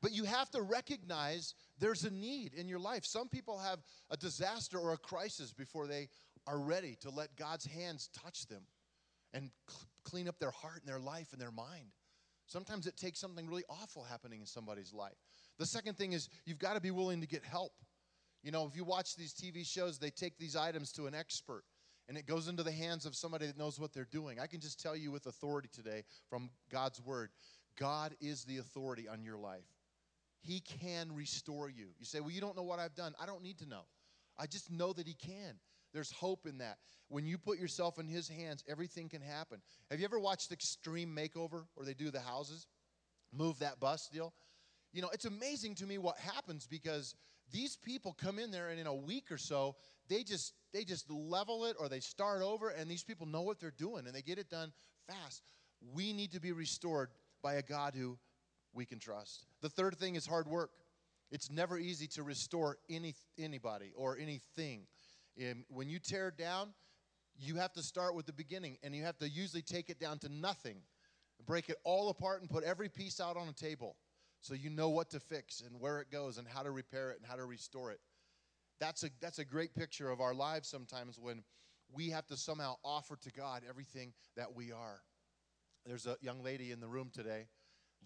But 0.00 0.12
you 0.12 0.24
have 0.24 0.50
to 0.52 0.62
recognize 0.62 1.54
there's 1.78 2.04
a 2.04 2.10
need 2.10 2.54
in 2.54 2.68
your 2.68 2.78
life. 2.78 3.04
Some 3.04 3.28
people 3.28 3.58
have 3.58 3.80
a 4.10 4.16
disaster 4.16 4.78
or 4.78 4.92
a 4.92 4.96
crisis 4.96 5.52
before 5.52 5.86
they 5.86 6.08
are 6.46 6.58
ready 6.58 6.96
to 7.02 7.10
let 7.10 7.36
God's 7.36 7.66
hands 7.66 8.08
touch 8.24 8.46
them 8.46 8.62
and 9.32 9.50
cl- 9.68 9.86
clean 10.04 10.28
up 10.28 10.38
their 10.38 10.50
heart 10.50 10.80
and 10.80 10.88
their 10.88 11.00
life 11.00 11.28
and 11.32 11.40
their 11.40 11.50
mind. 11.50 11.92
Sometimes 12.46 12.86
it 12.86 12.96
takes 12.96 13.20
something 13.20 13.46
really 13.46 13.64
awful 13.68 14.02
happening 14.04 14.40
in 14.40 14.46
somebody's 14.46 14.92
life. 14.92 15.18
The 15.58 15.66
second 15.66 15.98
thing 15.98 16.12
is 16.12 16.28
you've 16.46 16.58
got 16.58 16.74
to 16.74 16.80
be 16.80 16.90
willing 16.90 17.20
to 17.20 17.26
get 17.26 17.44
help. 17.44 17.72
You 18.42 18.52
know, 18.52 18.66
if 18.66 18.74
you 18.74 18.84
watch 18.84 19.16
these 19.16 19.34
TV 19.34 19.66
shows, 19.66 19.98
they 19.98 20.10
take 20.10 20.38
these 20.38 20.56
items 20.56 20.92
to 20.92 21.06
an 21.06 21.14
expert 21.14 21.64
and 22.08 22.16
it 22.16 22.26
goes 22.26 22.48
into 22.48 22.62
the 22.62 22.72
hands 22.72 23.04
of 23.04 23.14
somebody 23.14 23.46
that 23.46 23.58
knows 23.58 23.78
what 23.78 23.92
they're 23.92 24.08
doing. 24.10 24.40
I 24.40 24.46
can 24.46 24.60
just 24.60 24.80
tell 24.80 24.96
you 24.96 25.10
with 25.10 25.26
authority 25.26 25.68
today 25.72 26.04
from 26.28 26.50
God's 26.70 27.00
word 27.02 27.30
God 27.78 28.16
is 28.20 28.44
the 28.44 28.58
authority 28.58 29.06
on 29.06 29.22
your 29.22 29.36
life. 29.36 29.68
He 30.40 30.60
can 30.60 31.14
restore 31.14 31.70
you. 31.70 31.88
You 31.98 32.04
say, 32.04 32.20
Well, 32.20 32.30
you 32.30 32.40
don't 32.40 32.56
know 32.56 32.62
what 32.62 32.78
I've 32.78 32.94
done. 32.94 33.14
I 33.20 33.26
don't 33.26 33.42
need 33.42 33.58
to 33.58 33.68
know. 33.68 33.82
I 34.36 34.46
just 34.46 34.70
know 34.70 34.92
that 34.92 35.06
He 35.06 35.14
can. 35.14 35.54
There's 35.92 36.10
hope 36.12 36.46
in 36.46 36.58
that. 36.58 36.78
When 37.08 37.26
you 37.26 37.38
put 37.38 37.58
yourself 37.58 37.98
in 37.98 38.06
His 38.06 38.28
hands, 38.28 38.62
everything 38.68 39.08
can 39.08 39.22
happen. 39.22 39.60
Have 39.90 39.98
you 39.98 40.04
ever 40.04 40.18
watched 40.18 40.52
Extreme 40.52 41.14
Makeover 41.16 41.64
where 41.74 41.86
they 41.86 41.94
do 41.94 42.10
the 42.10 42.20
houses? 42.20 42.66
Move 43.32 43.58
that 43.60 43.80
bus 43.80 44.08
deal? 44.12 44.34
You 44.92 45.02
know, 45.02 45.10
it's 45.12 45.24
amazing 45.24 45.76
to 45.76 45.86
me 45.86 45.98
what 45.98 46.18
happens 46.18 46.66
because 46.66 47.14
these 47.52 47.76
people 47.76 48.14
come 48.20 48.38
in 48.38 48.50
there 48.50 48.68
and 48.68 48.78
in 48.78 48.86
a 48.86 48.94
week 48.94 49.30
or 49.30 49.38
so, 49.38 49.76
they 50.08 50.22
just 50.22 50.52
they 50.72 50.84
just 50.84 51.10
level 51.10 51.64
it 51.64 51.76
or 51.78 51.88
they 51.88 52.00
start 52.00 52.42
over 52.42 52.68
and 52.70 52.90
these 52.90 53.04
people 53.04 53.26
know 53.26 53.42
what 53.42 53.58
they're 53.58 53.70
doing 53.70 54.06
and 54.06 54.14
they 54.14 54.22
get 54.22 54.38
it 54.38 54.50
done 54.50 54.72
fast. 55.06 55.42
We 55.94 56.12
need 56.12 56.32
to 56.32 56.40
be 56.40 56.52
restored 56.52 57.10
by 57.42 57.54
a 57.54 57.62
God 57.62 57.94
who 57.94 58.18
we 58.74 58.84
can 58.84 58.98
trust. 58.98 59.46
The 59.62 59.68
third 59.68 59.96
thing 59.96 60.16
is 60.16 60.26
hard 60.26 60.46
work. 60.46 60.70
It's 61.30 61.50
never 61.50 61.78
easy 61.78 62.06
to 62.08 62.22
restore 62.22 62.78
any 62.88 63.14
anybody 63.38 63.92
or 63.94 64.18
anything. 64.18 64.86
And 65.38 65.64
when 65.68 65.88
you 65.88 65.98
tear 65.98 66.30
down, 66.30 66.74
you 67.38 67.54
have 67.56 67.72
to 67.74 67.82
start 67.82 68.14
with 68.14 68.26
the 68.26 68.32
beginning 68.32 68.78
and 68.82 68.94
you 68.94 69.04
have 69.04 69.18
to 69.18 69.28
usually 69.28 69.62
take 69.62 69.90
it 69.90 70.00
down 70.00 70.18
to 70.20 70.28
nothing. 70.28 70.78
Break 71.46 71.68
it 71.68 71.76
all 71.84 72.08
apart 72.08 72.40
and 72.40 72.50
put 72.50 72.64
every 72.64 72.88
piece 72.88 73.20
out 73.20 73.36
on 73.36 73.48
a 73.48 73.52
table 73.52 73.96
so 74.40 74.54
you 74.54 74.70
know 74.70 74.88
what 74.88 75.10
to 75.10 75.20
fix 75.20 75.60
and 75.60 75.80
where 75.80 76.00
it 76.00 76.10
goes 76.10 76.38
and 76.38 76.46
how 76.48 76.62
to 76.62 76.70
repair 76.70 77.10
it 77.10 77.18
and 77.18 77.26
how 77.26 77.36
to 77.36 77.44
restore 77.44 77.92
it. 77.92 78.00
That's 78.80 79.04
a, 79.04 79.10
that's 79.20 79.38
a 79.38 79.44
great 79.44 79.74
picture 79.74 80.10
of 80.10 80.20
our 80.20 80.34
lives 80.34 80.68
sometimes 80.68 81.18
when 81.18 81.42
we 81.92 82.10
have 82.10 82.26
to 82.26 82.36
somehow 82.36 82.76
offer 82.84 83.16
to 83.22 83.32
God 83.32 83.62
everything 83.68 84.12
that 84.36 84.54
we 84.54 84.72
are. 84.72 85.00
There's 85.86 86.06
a 86.06 86.16
young 86.20 86.42
lady 86.42 86.70
in 86.72 86.80
the 86.80 86.88
room 86.88 87.10
today 87.12 87.46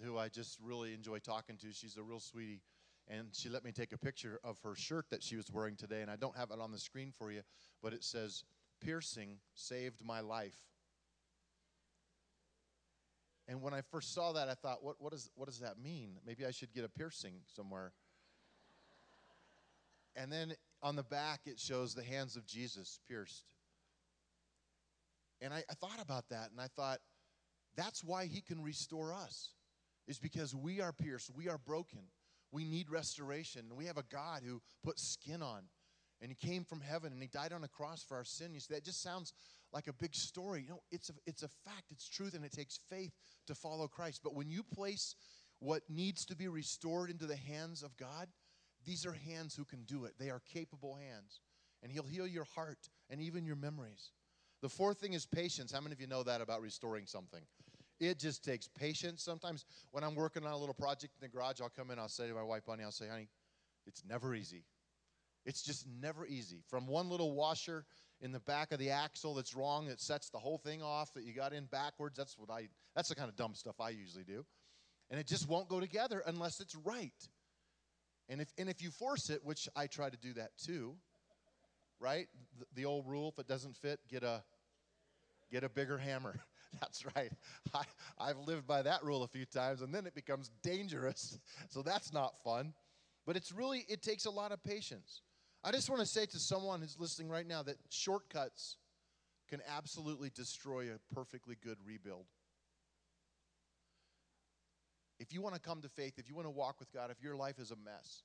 who 0.03 0.19
I 0.19 0.29
just 0.29 0.59
really 0.62 0.95
enjoy 0.95 1.19
talking 1.19 1.57
to. 1.59 1.73
She's 1.73 1.97
a 1.97 2.03
real 2.03 2.21
sweetie 2.21 2.62
and 3.09 3.29
she 3.33 3.49
let 3.49 3.65
me 3.65 3.73
take 3.73 3.93
a 3.93 3.99
picture 3.99 4.41
of 4.45 4.59
her 4.63 4.75
shirt 4.75 5.07
that 5.11 5.23
she 5.23 5.37
was 5.37 5.51
wearing 5.53 5.77
today 5.77 6.03
and 6.03 6.11
i 6.11 6.17
don't 6.17 6.37
have 6.37 6.51
it 6.51 6.61
on 6.61 6.73
the 6.73 6.79
screen 6.79 7.13
for 7.17 7.33
you 7.33 7.43
but 7.83 7.93
it 7.93 8.05
says 8.05 8.45
piercing 8.81 9.39
saved 9.55 10.05
my 10.05 10.21
life. 10.21 10.57
And 13.49 13.63
when 13.63 13.75
i 13.75 13.81
first 13.81 14.15
saw 14.15 14.33
that 14.33 14.49
i 14.49 14.55
thought 14.55 14.83
what, 14.83 14.97
what, 14.99 15.13
is, 15.13 15.31
what 15.35 15.47
does 15.47 15.61
that 15.61 15.79
mean? 15.79 16.19
Maybe 16.27 16.47
i 16.47 16.51
should 16.51 16.73
get 16.73 16.85
a 16.85 16.89
piercing 16.89 17.35
somewhere. 17.47 17.93
And 20.15 20.31
then 20.31 20.55
on 20.83 20.97
the 20.97 21.03
back 21.03 21.41
it 21.47 21.59
shows 21.59 21.95
the 21.95 22.05
hands 22.05 22.37
of 22.37 22.47
jesus 22.47 23.01
pierced. 23.09 23.55
And 25.41 25.53
I, 25.53 25.65
I 25.69 25.75
thought 25.75 26.01
about 26.03 26.29
that 26.31 26.51
and 26.51 26.61
i 26.61 26.69
thought 26.69 27.01
That's 27.77 28.05
why 28.05 28.27
he 28.27 28.41
can 28.41 28.63
restore 28.63 29.13
us, 29.13 29.51
is 30.07 30.19
because 30.19 30.55
we 30.55 30.81
are 30.81 30.93
pierced, 30.93 31.31
we 31.35 31.49
are 31.49 31.59
broken, 31.59 32.01
we 32.53 32.65
need 32.65 32.91
restoration, 32.91 33.65
we 33.75 33.87
have 33.87 33.97
a 33.97 34.05
God 34.11 34.43
who 34.47 34.61
put 34.85 34.99
skin 34.99 35.43
on. 35.43 35.63
And 36.21 36.31
he 36.31 36.49
came 36.49 36.63
from 36.63 36.81
heaven 36.81 37.13
and 37.13 37.21
he 37.21 37.27
died 37.27 37.53
on 37.53 37.65
a 37.65 37.69
cross 37.69 38.05
for 38.05 38.17
our 38.17 38.25
sin. 38.25 38.55
You 38.55 38.61
see, 38.61 38.75
that 38.75 38.85
just 38.85 39.03
sounds 39.03 39.33
like 39.73 39.89
a 39.89 39.93
big 39.93 40.15
story. 40.15 40.63
You 40.63 40.75
know, 40.75 40.83
it's 40.93 41.11
a, 41.11 41.15
it's 41.27 41.43
a 41.43 41.49
fact, 41.49 41.91
it's 41.91 42.09
truth, 42.09 42.35
and 42.35 42.45
it 42.45 42.53
takes 42.53 42.79
faith 42.89 43.13
to 43.49 43.57
follow 43.57 43.89
Christ. 43.89 44.21
But 44.23 44.35
when 44.35 44.49
you 44.49 44.63
place 44.63 45.17
what 45.59 45.83
needs 45.89 46.25
to 46.27 46.37
be 46.37 46.47
restored 46.47 47.11
into 47.11 47.27
the 47.27 47.37
hands 47.37 47.83
of 47.83 47.97
God, 47.97 48.29
these 48.85 49.05
are 49.05 49.13
hands 49.13 49.57
who 49.57 49.65
can 49.65 49.83
do 49.83 50.05
it. 50.05 50.13
They 50.19 50.31
are 50.31 50.41
capable 50.53 50.95
hands. 50.95 51.41
And 51.83 51.91
He'll 51.91 52.05
heal 52.05 52.27
your 52.27 52.45
heart 52.45 52.89
and 53.11 53.21
even 53.21 53.45
your 53.45 53.57
memories. 53.57 54.13
The 54.61 54.69
fourth 54.69 54.99
thing 54.99 55.15
is 55.15 55.27
patience. 55.27 55.73
How 55.73 55.81
many 55.81 55.93
of 55.93 56.01
you 56.01 56.07
know 56.07 56.23
that 56.23 56.41
about 56.41 56.63
restoring 56.63 57.07
something? 57.07 57.43
It 58.03 58.19
just 58.19 58.43
takes 58.43 58.67
patience. 58.67 59.23
Sometimes 59.23 59.65
when 59.93 60.03
I'm 60.03 60.17
working 60.17 60.45
on 60.45 60.51
a 60.51 60.59
little 60.59 60.75
project 60.75 61.15
in 61.21 61.25
the 61.25 61.29
garage, 61.29 61.61
I'll 61.61 61.71
come 61.71 61.93
in, 61.93 62.01
I'll 62.01 62.09
say 62.09 62.27
to 62.27 62.35
my 62.35 62.43
wife, 62.43 62.67
Bunny, 62.67 62.83
I'll 62.83 62.91
say, 62.91 63.07
honey, 63.09 63.29
it's 63.87 64.03
never 64.05 64.35
easy. 64.35 64.65
It's 65.47 65.63
just 65.63 65.87
never 66.01 66.27
easy. 66.27 66.65
From 66.69 66.89
one 66.89 67.09
little 67.09 67.33
washer 67.33 67.85
in 68.21 68.33
the 68.33 68.41
back 68.41 68.73
of 68.73 68.81
the 68.81 68.91
axle 68.91 69.35
that's 69.35 69.55
wrong, 69.55 69.87
that 69.87 70.01
sets 70.01 70.31
the 70.31 70.39
whole 70.39 70.59
thing 70.59 70.83
off, 70.83 71.15
that 71.15 71.23
you 71.23 71.33
got 71.33 71.53
in 71.53 71.67
backwards. 71.67 72.17
That's 72.17 72.37
what 72.37 72.51
I, 72.51 72.69
that's 72.97 73.09
the 73.09 73.15
kind 73.15 73.29
of 73.29 73.37
dumb 73.37 73.55
stuff 73.55 73.77
I 73.81 73.91
usually 73.91 74.25
do. 74.25 74.45
And 75.09 75.21
it 75.21 75.29
just 75.29 75.49
won't 75.49 75.69
go 75.69 75.79
together 75.79 76.25
unless 76.27 76.59
it's 76.59 76.75
right. 76.75 77.13
And 78.29 78.41
if, 78.41 78.53
and 78.59 78.69
if 78.69 78.83
you 78.83 78.91
force 78.91 79.31
it, 79.31 79.45
which 79.45 79.69
I 79.77 79.87
try 79.87 80.11
to 80.11 80.17
do 80.17 80.33
that 80.33 80.51
too, 80.59 80.97
right? 82.01 82.27
The, 82.59 82.67
the 82.75 82.85
old 82.85 83.07
rule 83.07 83.29
if 83.29 83.39
it 83.39 83.47
doesn't 83.47 83.77
fit, 83.77 84.01
get 84.09 84.25
a, 84.25 84.43
get 85.53 85.63
a 85.63 85.69
bigger 85.69 85.99
hammer. 85.99 86.41
That's 86.81 87.05
right. 87.17 87.33
I, 87.75 87.83
I've 88.19 88.38
lived 88.38 88.67
by 88.67 88.83
that 88.83 89.05
rule 89.05 89.23
a 89.23 89.29
few 89.29 89.45
times, 89.45 89.83
and 89.83 89.95
then 89.95 90.07
it 90.07 90.14
becomes 90.14 90.50
dangerous. 90.62 91.38
So 91.69 91.83
that's 91.83 92.12
not 92.12 92.35
fun. 92.43 92.75
But 93.26 93.37
it's 93.37 93.52
really, 93.52 93.85
it 93.88 94.02
takes 94.02 94.26
a 94.26 94.31
lot 94.31 94.52
of 94.52 94.62
patience. 94.62 95.23
I 95.64 95.71
just 95.71 95.88
want 95.88 96.00
to 96.00 96.07
say 96.07 96.26
to 96.26 96.38
someone 96.38 96.81
who's 96.81 96.99
listening 96.99 97.29
right 97.29 97.47
now 97.47 97.62
that 97.62 97.76
shortcuts 97.88 98.76
can 99.49 99.61
absolutely 99.69 100.31
destroy 100.35 100.91
a 100.91 101.14
perfectly 101.14 101.57
good 101.62 101.79
rebuild. 101.87 102.26
If 105.19 105.33
you 105.33 105.41
want 105.41 105.55
to 105.55 105.61
come 105.61 105.81
to 105.83 105.88
faith, 105.88 106.14
if 106.19 106.29
you 106.29 106.35
want 106.35 106.47
to 106.47 106.50
walk 106.50 106.81
with 106.81 106.93
God, 106.93 107.11
if 107.11 107.23
your 107.23 107.37
life 107.37 107.59
is 107.59 107.71
a 107.71 107.76
mess, 107.76 108.23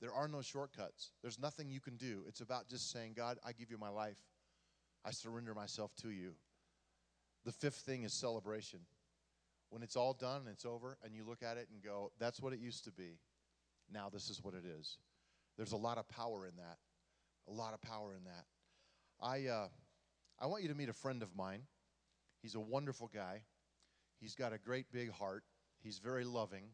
there 0.00 0.12
are 0.12 0.26
no 0.26 0.42
shortcuts. 0.42 1.12
There's 1.22 1.38
nothing 1.38 1.70
you 1.70 1.80
can 1.80 1.96
do. 1.96 2.24
It's 2.26 2.40
about 2.40 2.68
just 2.68 2.90
saying, 2.90 3.14
God, 3.16 3.38
I 3.46 3.52
give 3.52 3.70
you 3.70 3.78
my 3.78 3.88
life. 3.88 4.18
I 5.04 5.12
surrender 5.12 5.54
myself 5.54 5.92
to 6.02 6.08
you. 6.10 6.32
The 7.44 7.52
fifth 7.52 7.76
thing 7.76 8.04
is 8.04 8.12
celebration. 8.12 8.80
When 9.70 9.82
it's 9.82 9.96
all 9.96 10.14
done 10.14 10.42
and 10.42 10.48
it's 10.48 10.64
over, 10.64 10.98
and 11.02 11.14
you 11.14 11.24
look 11.24 11.42
at 11.42 11.56
it 11.56 11.68
and 11.72 11.82
go, 11.82 12.12
that's 12.18 12.40
what 12.40 12.52
it 12.52 12.60
used 12.60 12.84
to 12.84 12.92
be. 12.92 13.18
Now 13.92 14.08
this 14.08 14.30
is 14.30 14.42
what 14.42 14.54
it 14.54 14.64
is. 14.64 14.98
There's 15.56 15.72
a 15.72 15.76
lot 15.76 15.98
of 15.98 16.08
power 16.08 16.46
in 16.46 16.56
that. 16.56 16.78
A 17.48 17.52
lot 17.52 17.74
of 17.74 17.82
power 17.82 18.14
in 18.16 18.24
that. 18.24 18.44
I, 19.20 19.46
uh, 19.46 19.68
I 20.40 20.46
want 20.46 20.62
you 20.62 20.68
to 20.68 20.74
meet 20.74 20.88
a 20.88 20.94
friend 20.94 21.22
of 21.22 21.34
mine. 21.36 21.62
He's 22.40 22.54
a 22.54 22.60
wonderful 22.60 23.10
guy. 23.12 23.42
He's 24.20 24.34
got 24.34 24.52
a 24.52 24.58
great 24.58 24.86
big 24.92 25.10
heart. 25.10 25.44
He's 25.82 25.98
very 25.98 26.24
loving. 26.24 26.64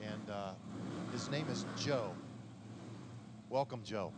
And 0.00 0.30
uh, 0.30 0.52
his 1.12 1.30
name 1.30 1.46
is 1.50 1.66
Joe. 1.76 2.12
Welcome, 3.50 3.82
Joe. 3.84 4.12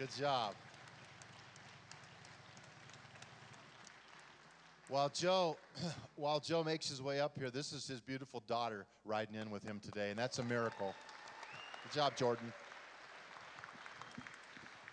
Good 0.00 0.16
job. 0.18 0.54
While 4.88 5.10
Joe, 5.10 5.58
while 6.16 6.40
Joe 6.40 6.64
makes 6.64 6.88
his 6.88 7.02
way 7.02 7.20
up 7.20 7.36
here, 7.36 7.50
this 7.50 7.74
is 7.74 7.86
his 7.86 8.00
beautiful 8.00 8.42
daughter 8.46 8.86
riding 9.04 9.34
in 9.34 9.50
with 9.50 9.62
him 9.62 9.78
today, 9.78 10.08
and 10.08 10.18
that's 10.18 10.38
a 10.38 10.42
miracle. 10.42 10.94
Good 11.82 11.92
job, 11.92 12.16
Jordan. 12.16 12.50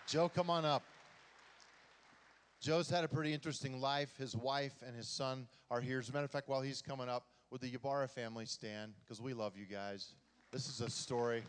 Joe, 0.06 0.28
come 0.28 0.50
on 0.50 0.66
up. 0.66 0.82
Joe's 2.60 2.90
had 2.90 3.02
a 3.02 3.08
pretty 3.08 3.32
interesting 3.32 3.80
life. 3.80 4.14
His 4.18 4.36
wife 4.36 4.74
and 4.86 4.94
his 4.94 5.08
son 5.08 5.46
are 5.70 5.80
here. 5.80 6.00
As 6.00 6.10
a 6.10 6.12
matter 6.12 6.26
of 6.26 6.30
fact, 6.30 6.50
while 6.50 6.60
he's 6.60 6.82
coming 6.82 7.08
up, 7.08 7.24
would 7.50 7.62
the 7.62 7.72
Ybarra 7.72 8.08
family 8.08 8.44
stand? 8.44 8.92
Because 9.06 9.22
we 9.22 9.32
love 9.32 9.54
you 9.56 9.64
guys. 9.64 10.12
This 10.52 10.68
is 10.68 10.82
a 10.82 10.90
story. 10.90 11.44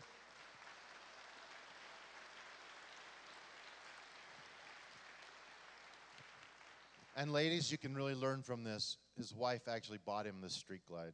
And 7.20 7.34
ladies, 7.34 7.70
you 7.70 7.76
can 7.76 7.94
really 7.94 8.14
learn 8.14 8.40
from 8.40 8.64
this. 8.64 8.96
His 9.14 9.34
wife 9.34 9.68
actually 9.68 9.98
bought 10.06 10.24
him 10.24 10.36
this 10.40 10.54
Street 10.54 10.80
Glide. 10.88 11.12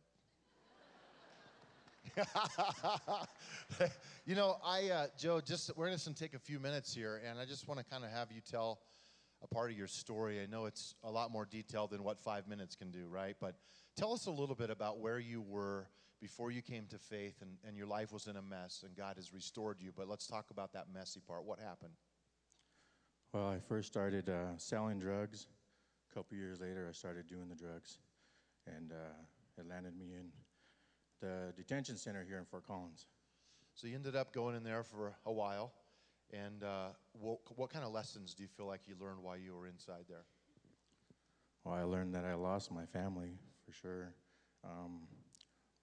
you 4.25 4.37
know, 4.37 4.57
I, 4.65 4.89
uh, 4.91 5.07
Joe, 5.19 5.41
just 5.41 5.77
we're 5.77 5.87
going 5.89 5.99
to 5.99 6.15
take 6.15 6.35
a 6.35 6.39
few 6.39 6.61
minutes 6.61 6.95
here, 6.95 7.21
and 7.29 7.41
I 7.41 7.45
just 7.45 7.67
want 7.67 7.81
to 7.81 7.87
kind 7.87 8.05
of 8.05 8.13
have 8.13 8.31
you 8.31 8.41
tell 8.41 8.79
a 9.43 9.49
part 9.49 9.73
of 9.73 9.77
your 9.77 9.89
story. 9.89 10.41
I 10.41 10.47
know 10.47 10.67
it's 10.67 10.95
a 11.03 11.11
lot 11.11 11.33
more 11.33 11.45
detailed 11.45 11.91
than 11.91 12.05
what 12.05 12.21
five 12.21 12.47
minutes 12.47 12.77
can 12.77 12.93
do, 12.93 13.09
right? 13.09 13.35
But 13.41 13.57
tell 13.97 14.13
us 14.13 14.27
a 14.27 14.31
little 14.31 14.55
bit 14.55 14.71
about 14.71 15.01
where 15.01 15.19
you 15.19 15.43
were 15.43 15.89
before 16.21 16.53
you 16.53 16.63
came 16.63 16.87
to 16.91 16.99
faith 16.99 17.35
and, 17.43 17.57
and 17.67 17.77
your 17.77 17.89
life 17.89 18.13
was 18.13 18.29
in 18.29 18.37
a 18.37 18.43
mess 18.43 18.85
and 18.87 18.97
God 18.97 19.17
has 19.17 19.35
restored 19.35 19.79
you. 19.81 19.91
But 19.95 20.09
let's 20.09 20.29
talk 20.29 20.53
about 20.53 20.73
that 20.75 20.87
messy 20.95 21.19
part. 21.27 21.45
What 21.45 21.59
happened? 21.59 21.95
Well, 23.33 23.49
I 23.49 23.59
first 23.59 23.89
started 23.89 24.29
uh, 24.29 24.57
selling 24.57 25.01
drugs 25.01 25.49
couple 26.17 26.35
years 26.35 26.63
later, 26.63 26.87
I 26.89 26.93
started 26.93 27.27
doing 27.29 27.47
the 27.51 27.55
drugs, 27.55 27.99
and 28.67 28.91
uh, 28.91 29.59
it 29.59 29.69
landed 29.69 29.99
me 29.99 30.15
in 30.15 30.31
the 31.21 31.53
detention 31.55 31.99
center 31.99 32.25
here 32.27 32.39
in 32.39 32.47
Fort 32.47 32.67
Collins. 32.67 33.05
So 33.75 33.87
you 33.87 33.97
ended 33.97 34.17
up 34.17 34.33
going 34.33 34.57
in 34.57 34.65
there 34.65 34.83
for 34.83 35.13
a 35.27 35.33
while, 35.33 35.75
and 36.33 36.65
uh, 36.65 36.89
what, 37.13 37.41
what 37.57 37.69
kind 37.69 37.85
of 37.85 37.93
lessons 37.93 38.33
do 38.33 38.45
you 38.45 38.49
feel 38.49 38.65
like 38.67 38.81
you 38.87 38.95
learned 38.99 39.23
while 39.23 39.37
you 39.37 39.55
were 39.55 39.67
inside 39.67 40.07
there? 40.09 40.25
Well, 41.65 41.75
I 41.75 41.83
learned 41.83 42.15
that 42.15 42.25
I 42.25 42.33
lost 42.33 42.73
my 42.73 42.87
family 42.87 43.33
for 43.67 43.73
sure. 43.73 44.15
Um, 44.65 45.01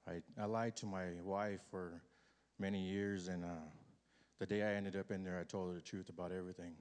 I, 0.07 0.13
I 0.41 0.45
lied 0.45 0.75
to 0.77 0.87
my 0.87 1.09
wife 1.23 1.61
for 1.69 2.01
many 2.57 2.81
years, 2.81 3.27
and 3.27 3.45
uh, 3.45 3.69
the 4.39 4.47
day 4.47 4.63
I 4.63 4.73
ended 4.73 4.95
up 4.95 5.11
in 5.11 5.23
there, 5.23 5.39
I 5.39 5.43
told 5.43 5.69
her 5.69 5.75
the 5.75 5.81
truth 5.81 6.09
about 6.09 6.31
everything. 6.31 6.73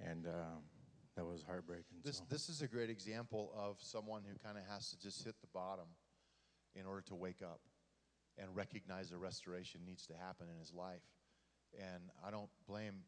And 0.00 0.28
uh, 0.28 0.60
that 1.16 1.24
was 1.24 1.42
heartbreaking. 1.42 1.98
This, 2.04 2.18
so. 2.18 2.24
this 2.28 2.48
is 2.48 2.62
a 2.62 2.68
great 2.68 2.90
example 2.90 3.52
of 3.56 3.76
someone 3.80 4.22
who 4.22 4.38
kind 4.38 4.58
of 4.58 4.64
has 4.72 4.90
to 4.90 5.00
just 5.00 5.24
hit 5.24 5.34
the 5.40 5.48
bottom 5.52 5.86
in 6.74 6.86
order 6.86 7.00
to 7.08 7.14
wake 7.14 7.42
up 7.42 7.60
and 8.38 8.54
recognize 8.54 9.10
the 9.10 9.16
restoration 9.16 9.80
needs 9.86 10.06
to 10.06 10.14
happen 10.14 10.46
in 10.52 10.58
his 10.58 10.72
life. 10.74 11.02
And 11.78 12.10
I 12.26 12.30
don't 12.30 12.50
blame 12.68 13.04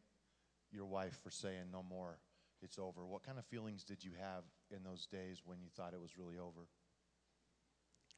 your 0.71 0.85
wife 0.85 1.19
for 1.23 1.29
saying 1.29 1.71
no 1.71 1.83
more, 1.83 2.19
it's 2.61 2.77
over. 2.79 3.05
What 3.05 3.23
kind 3.23 3.37
of 3.37 3.45
feelings 3.45 3.83
did 3.83 4.03
you 4.03 4.11
have 4.19 4.43
in 4.71 4.83
those 4.83 5.05
days 5.05 5.41
when 5.45 5.59
you 5.61 5.69
thought 5.75 5.93
it 5.93 6.01
was 6.01 6.17
really 6.17 6.37
over? 6.37 6.67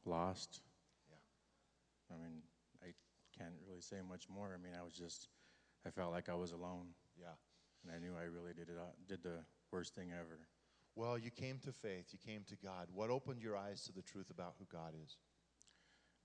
Lost. 0.05 0.61
Yeah. 1.09 2.15
I 2.15 2.19
mean, 2.19 2.41
I 2.81 2.93
can't 3.37 3.53
really 3.67 3.81
say 3.81 3.97
much 4.07 4.27
more. 4.29 4.57
I 4.57 4.61
mean, 4.61 4.73
I 4.79 4.83
was 4.83 4.93
just, 4.93 5.27
I 5.85 5.91
felt 5.91 6.11
like 6.11 6.27
I 6.29 6.33
was 6.33 6.51
alone. 6.51 6.87
Yeah. 7.19 7.35
And 7.83 7.93
I 7.93 7.99
knew 7.99 8.15
I 8.17 8.23
really 8.23 8.53
did 8.53 8.69
it, 8.69 8.77
uh, 8.79 8.91
did 9.07 9.21
the 9.23 9.43
worst 9.71 9.95
thing 9.95 10.11
ever. 10.11 10.39
Well, 10.95 11.17
you 11.17 11.31
came 11.31 11.59
to 11.59 11.71
faith, 11.71 12.07
you 12.11 12.19
came 12.25 12.43
to 12.49 12.55
God. 12.57 12.87
What 12.93 13.09
opened 13.09 13.41
your 13.41 13.55
eyes 13.55 13.83
to 13.85 13.93
the 13.93 14.01
truth 14.01 14.29
about 14.29 14.55
who 14.59 14.65
God 14.71 14.93
is? 15.01 15.17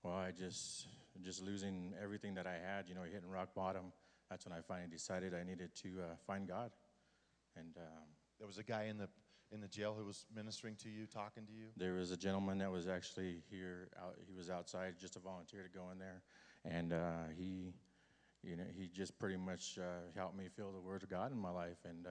Well, 0.03 0.15
I 0.15 0.31
just 0.31 0.87
just 1.23 1.41
losing 1.41 1.93
everything 2.01 2.35
that 2.35 2.45
I 2.45 2.53
had, 2.53 2.87
you 2.87 2.95
know, 2.95 3.01
hitting 3.01 3.29
rock 3.29 3.55
bottom. 3.55 3.91
That's 4.29 4.45
when 4.45 4.53
I 4.53 4.61
finally 4.61 4.89
decided 4.89 5.33
I 5.33 5.43
needed 5.43 5.71
to 5.83 5.87
uh, 6.01 6.15
find 6.27 6.47
God. 6.47 6.71
And 7.55 7.75
um, 7.77 8.07
there 8.37 8.47
was 8.47 8.57
a 8.57 8.63
guy 8.63 8.83
in 8.83 8.97
the 8.97 9.07
in 9.51 9.61
the 9.61 9.67
jail 9.67 9.95
who 9.97 10.05
was 10.05 10.25
ministering 10.35 10.75
to 10.83 10.89
you, 10.89 11.07
talking 11.07 11.45
to 11.45 11.53
you. 11.53 11.67
There 11.77 11.93
was 11.93 12.11
a 12.11 12.17
gentleman 12.17 12.57
that 12.57 12.71
was 12.71 12.87
actually 12.87 13.43
here. 13.49 13.89
Out, 13.97 14.15
he 14.27 14.33
was 14.33 14.49
outside, 14.49 14.95
just 14.99 15.15
a 15.15 15.19
volunteer 15.19 15.63
to 15.63 15.69
go 15.69 15.89
in 15.91 15.99
there, 15.99 16.21
and 16.65 16.91
uh, 16.91 17.31
he, 17.37 17.73
you 18.43 18.57
know, 18.57 18.65
he 18.77 18.87
just 18.87 19.17
pretty 19.17 19.37
much 19.37 19.79
uh, 19.79 20.11
helped 20.15 20.37
me 20.37 20.49
feel 20.55 20.71
the 20.73 20.81
Word 20.81 21.03
of 21.03 21.09
God 21.09 21.31
in 21.31 21.39
my 21.39 21.49
life, 21.49 21.77
and 21.85 22.05
uh, 22.05 22.09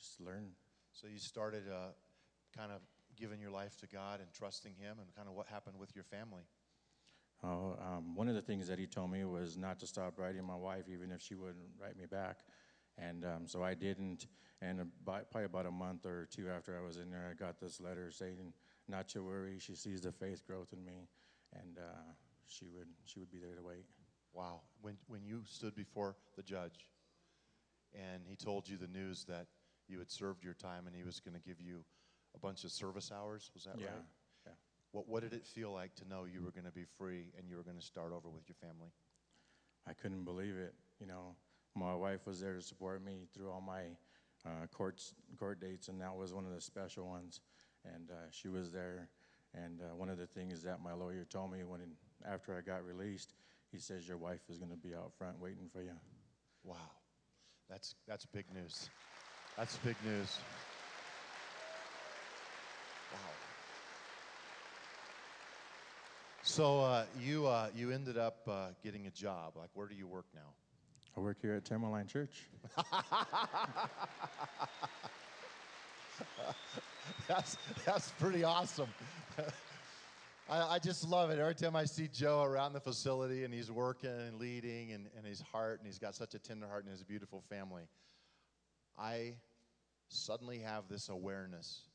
just 0.00 0.20
learn. 0.20 0.50
So 0.92 1.06
you 1.06 1.18
started 1.18 1.64
uh, 1.68 1.92
kind 2.56 2.72
of 2.72 2.80
giving 3.16 3.40
your 3.40 3.50
life 3.50 3.76
to 3.78 3.86
God 3.86 4.20
and 4.20 4.28
trusting 4.32 4.74
Him, 4.74 4.96
and 5.00 5.14
kind 5.14 5.28
of 5.28 5.34
what 5.34 5.46
happened 5.46 5.78
with 5.78 5.94
your 5.94 6.04
family? 6.04 6.42
Oh, 7.42 7.76
um, 7.80 8.14
one 8.14 8.28
of 8.28 8.34
the 8.34 8.42
things 8.42 8.68
that 8.68 8.78
he 8.78 8.86
told 8.86 9.10
me 9.10 9.24
was 9.24 9.56
not 9.56 9.78
to 9.80 9.86
stop 9.86 10.18
writing 10.18 10.44
my 10.44 10.56
wife, 10.56 10.84
even 10.92 11.10
if 11.10 11.22
she 11.22 11.34
wouldn't 11.34 11.70
write 11.80 11.96
me 11.96 12.04
back. 12.04 12.40
And 12.98 13.24
um, 13.24 13.46
so 13.46 13.62
I 13.62 13.74
didn't. 13.74 14.26
And 14.60 14.80
about, 14.80 15.30
probably 15.30 15.46
about 15.46 15.64
a 15.64 15.70
month 15.70 16.04
or 16.04 16.28
two 16.30 16.50
after 16.50 16.76
I 16.78 16.84
was 16.84 16.98
in 16.98 17.10
there, 17.10 17.30
I 17.30 17.34
got 17.34 17.58
this 17.58 17.80
letter 17.80 18.10
saying, 18.10 18.52
"Not 18.88 19.08
to 19.10 19.22
worry. 19.22 19.58
She 19.58 19.74
sees 19.74 20.02
the 20.02 20.12
faith 20.12 20.46
growth 20.46 20.74
in 20.74 20.84
me, 20.84 21.08
and 21.54 21.78
uh, 21.78 22.12
she 22.46 22.66
would 22.68 22.88
she 23.06 23.20
would 23.20 23.30
be 23.30 23.38
there 23.38 23.54
to 23.54 23.62
wait." 23.62 23.86
Wow. 24.34 24.60
When, 24.80 24.96
when 25.08 25.24
you 25.24 25.42
stood 25.44 25.74
before 25.74 26.14
the 26.36 26.42
judge 26.42 26.86
and 27.92 28.22
he 28.26 28.36
told 28.36 28.68
you 28.68 28.76
the 28.76 28.86
news 28.86 29.24
that 29.24 29.46
you 29.90 29.98
had 29.98 30.10
served 30.10 30.44
your 30.44 30.54
time 30.54 30.86
and 30.86 30.94
he 30.94 31.02
was 31.02 31.20
going 31.20 31.34
to 31.34 31.40
give 31.40 31.60
you 31.60 31.84
a 32.34 32.38
bunch 32.38 32.64
of 32.64 32.70
service 32.70 33.10
hours, 33.14 33.50
was 33.54 33.64
that 33.64 33.74
yeah, 33.78 33.86
right? 33.86 34.04
yeah. 34.46 34.52
What, 34.92 35.08
what 35.08 35.22
did 35.22 35.32
it 35.32 35.44
feel 35.44 35.72
like 35.72 35.94
to 35.96 36.08
know 36.08 36.24
you 36.24 36.42
were 36.42 36.52
going 36.52 36.64
to 36.64 36.72
be 36.72 36.84
free 36.98 37.32
and 37.36 37.48
you 37.48 37.56
were 37.56 37.62
going 37.62 37.78
to 37.78 37.84
start 37.84 38.12
over 38.12 38.28
with 38.28 38.48
your 38.48 38.56
family? 38.60 38.90
I 39.88 39.92
couldn't 39.92 40.24
believe 40.24 40.56
it. 40.56 40.74
You 41.00 41.06
know, 41.06 41.34
my 41.74 41.94
wife 41.94 42.26
was 42.26 42.40
there 42.40 42.54
to 42.54 42.62
support 42.62 43.04
me 43.04 43.26
through 43.34 43.50
all 43.50 43.60
my 43.60 43.82
uh, 44.46 44.66
courts, 44.72 45.14
court 45.38 45.60
dates, 45.60 45.88
and 45.88 46.00
that 46.00 46.14
was 46.14 46.32
one 46.32 46.46
of 46.46 46.54
the 46.54 46.60
special 46.60 47.06
ones. 47.06 47.40
And 47.84 48.10
uh, 48.10 48.28
she 48.30 48.48
was 48.48 48.70
there. 48.70 49.08
And 49.54 49.80
uh, 49.80 49.96
one 49.96 50.08
of 50.08 50.18
the 50.18 50.26
things 50.26 50.62
that 50.62 50.82
my 50.82 50.92
lawyer 50.92 51.26
told 51.28 51.52
me 51.52 51.64
when 51.64 51.80
after 52.30 52.56
I 52.56 52.60
got 52.60 52.84
released, 52.84 53.34
he 53.72 53.78
says 53.78 54.06
your 54.06 54.18
wife 54.18 54.40
is 54.48 54.58
going 54.58 54.70
to 54.70 54.76
be 54.76 54.94
out 54.94 55.12
front 55.18 55.40
waiting 55.40 55.68
for 55.72 55.82
you. 55.82 55.92
Wow. 56.62 56.76
That's, 57.68 57.94
that's 58.06 58.26
big 58.26 58.44
news. 58.52 58.90
That's 59.56 59.76
big 59.78 59.96
news. 60.04 60.38
Wow. 63.12 63.18
So 66.42 66.80
uh, 66.80 67.04
you, 67.18 67.46
uh, 67.46 67.68
you 67.74 67.90
ended 67.90 68.16
up 68.16 68.38
uh, 68.48 68.68
getting 68.82 69.06
a 69.06 69.10
job. 69.10 69.56
Like, 69.56 69.70
where 69.74 69.86
do 69.86 69.94
you 69.94 70.06
work 70.06 70.26
now? 70.34 70.54
I 71.16 71.20
work 71.20 71.38
here 71.42 71.54
at 71.54 71.64
Timberline 71.64 72.06
Church. 72.06 72.46
that's, 77.28 77.56
that's 77.84 78.10
pretty 78.12 78.44
awesome. 78.44 78.88
I, 80.48 80.74
I, 80.74 80.78
just 80.78 81.06
love 81.08 81.30
it. 81.30 81.38
Every 81.38 81.54
time 81.54 81.76
I 81.76 81.84
see 81.84 82.08
Joe 82.12 82.42
around 82.42 82.72
the 82.72 82.80
facility 82.80 83.44
and 83.44 83.52
he's 83.54 83.70
working 83.70 84.10
and 84.10 84.38
leading 84.38 84.92
and, 84.92 85.06
and 85.16 85.26
his 85.26 85.40
heart, 85.40 85.78
and 85.78 85.86
he's 85.86 85.98
got 85.98 86.14
such 86.14 86.34
a 86.34 86.38
tender 86.38 86.66
heart 86.66 86.84
and 86.84 86.90
his 86.92 87.02
beautiful 87.02 87.42
family, 87.48 87.82
I 89.00 89.34
suddenly 90.08 90.58
have 90.58 90.88
this 90.88 91.08
awareness 91.08 91.88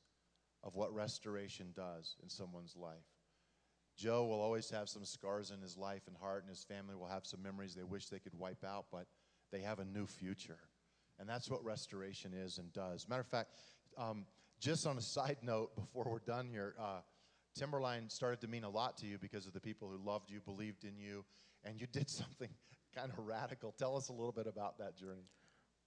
of 0.63 0.75
what 0.75 0.93
restoration 0.93 1.67
does 1.75 2.15
in 2.23 2.29
someone's 2.29 2.75
life. 2.75 3.05
Joe 3.95 4.25
will 4.25 4.41
always 4.41 4.69
have 4.71 4.89
some 4.89 5.05
scars 5.05 5.51
in 5.51 5.61
his 5.61 5.77
life 5.77 6.01
and 6.07 6.17
heart, 6.17 6.41
and 6.41 6.49
his 6.49 6.63
family 6.63 6.95
will 6.95 7.07
have 7.07 7.25
some 7.25 7.41
memories 7.41 7.75
they 7.75 7.83
wish 7.83 8.07
they 8.07 8.19
could 8.19 8.33
wipe 8.37 8.63
out, 8.63 8.85
but 8.91 9.05
they 9.51 9.61
have 9.61 9.79
a 9.79 9.85
new 9.85 10.05
future. 10.05 10.59
And 11.19 11.29
that's 11.29 11.49
what 11.49 11.63
restoration 11.63 12.33
is 12.33 12.57
and 12.57 12.73
does. 12.73 13.07
Matter 13.07 13.21
of 13.21 13.27
fact, 13.27 13.51
um, 13.97 14.25
just 14.59 14.85
on 14.85 14.97
a 14.97 15.01
side 15.01 15.37
note, 15.41 15.75
before 15.75 16.05
we're 16.09 16.19
done 16.19 16.49
here, 16.49 16.75
uh, 16.79 17.01
Timberline 17.57 18.09
started 18.09 18.41
to 18.41 18.47
mean 18.47 18.65
a 18.65 18.69
lot 18.69 18.97
to 18.97 19.05
you 19.05 19.17
because 19.17 19.47
of 19.47 19.53
the 19.53 19.61
people 19.61 19.89
who 19.89 19.97
loved 20.03 20.29
you, 20.29 20.41
believed 20.41 20.83
in 20.83 20.97
you, 20.97 21.23
and 21.63 21.79
you 21.79 21.87
did 21.87 22.09
something 22.09 22.49
kind 22.93 23.11
of 23.11 23.19
radical. 23.25 23.73
Tell 23.77 23.95
us 23.95 24.09
a 24.09 24.13
little 24.13 24.33
bit 24.33 24.47
about 24.47 24.77
that 24.79 24.97
journey. 24.97 25.29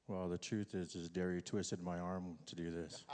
Well, 0.08 0.26
the 0.26 0.38
truth 0.38 0.74
is, 0.74 0.96
is 0.96 1.10
Dary 1.10 1.42
twisted 1.42 1.82
my 1.82 1.98
arm 1.98 2.38
to 2.46 2.56
do 2.56 2.70
this. 2.70 3.04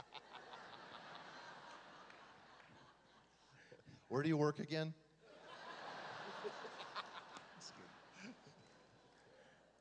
Where 4.07 4.23
do 4.23 4.29
you 4.29 4.37
work 4.37 4.59
again? 4.59 4.93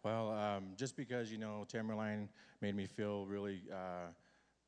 well, 0.03 0.33
um, 0.33 0.73
just 0.77 0.97
because, 0.97 1.31
you 1.31 1.39
know, 1.39 1.65
Timberline 1.69 2.29
made 2.61 2.75
me 2.75 2.89
feel 2.89 3.27
really 3.27 3.63
uh, 3.73 4.09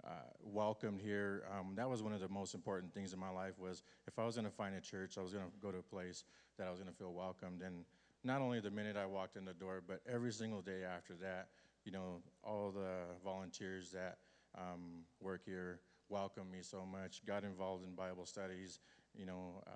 uh, 0.06 0.11
welcomed 0.40 1.00
here, 1.00 1.42
um, 1.50 1.72
that 1.74 1.90
was 1.90 2.00
one 2.00 2.12
of 2.12 2.20
the 2.20 2.28
most 2.28 2.54
important 2.54 2.94
things 2.94 3.12
in 3.12 3.18
my 3.18 3.30
life 3.30 3.59
was 3.59 3.82
if 4.06 4.20
I 4.20 4.24
was 4.24 4.37
going 4.37 4.44
to 4.44 4.52
find 4.52 4.76
a 4.76 4.80
church, 4.80 5.18
I 5.18 5.20
was 5.20 5.32
going 5.32 5.44
to 5.44 5.50
go 5.61 5.72
to 5.72 5.78
a 5.78 5.82
place 5.82 6.22
that 6.59 6.68
I 6.68 6.70
was 6.70 6.78
going 6.78 6.92
to 6.92 6.96
feel 6.96 7.12
welcomed. 7.12 7.62
And 7.62 7.85
not 8.22 8.40
only 8.40 8.61
the 8.61 8.70
minute 8.70 8.96
I 8.96 9.04
walked 9.04 9.37
in 9.37 9.44
the 9.44 9.52
door, 9.52 9.82
but 9.85 10.00
every 10.09 10.32
single 10.32 10.62
day 10.62 10.85
after 10.85 11.14
that, 11.22 11.48
you 11.87 11.92
know, 11.92 12.20
all 12.42 12.72
the 12.72 13.14
volunteers 13.25 13.92
that 13.92 14.18
um, 14.59 15.05
work 15.20 15.42
here 15.46 15.79
welcomed 16.09 16.51
me 16.51 16.59
so 16.61 16.85
much, 16.85 17.25
got 17.25 17.44
involved 17.44 17.85
in 17.85 17.94
Bible 17.94 18.27
studies, 18.27 18.81
you 19.14 19.25
know, 19.25 19.62
uh, 19.66 19.70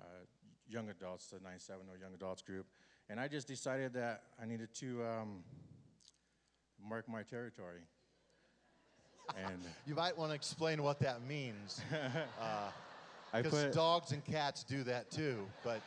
young 0.67 0.89
adults, 0.89 1.27
the 1.27 1.37
9-7 1.37 1.69
or 1.89 1.97
young 1.97 2.13
adults 2.13 2.41
group. 2.41 2.65
And 3.09 3.19
I 3.19 3.29
just 3.29 3.47
decided 3.47 3.93
that 3.93 4.23
I 4.41 4.45
needed 4.45 4.73
to 4.75 5.03
um, 5.03 5.43
mark 6.85 7.07
my 7.07 7.23
territory. 7.23 7.81
and 9.37 9.61
you 9.85 9.95
might 9.95 10.17
want 10.17 10.31
to 10.31 10.35
explain 10.35 10.83
what 10.83 10.99
that 10.99 11.25
means. 11.25 11.81
Because 13.33 13.53
uh, 13.65 13.71
dogs 13.71 14.11
and 14.11 14.23
cats 14.25 14.65
do 14.65 14.83
that 14.83 15.09
too, 15.11 15.37
but, 15.63 15.81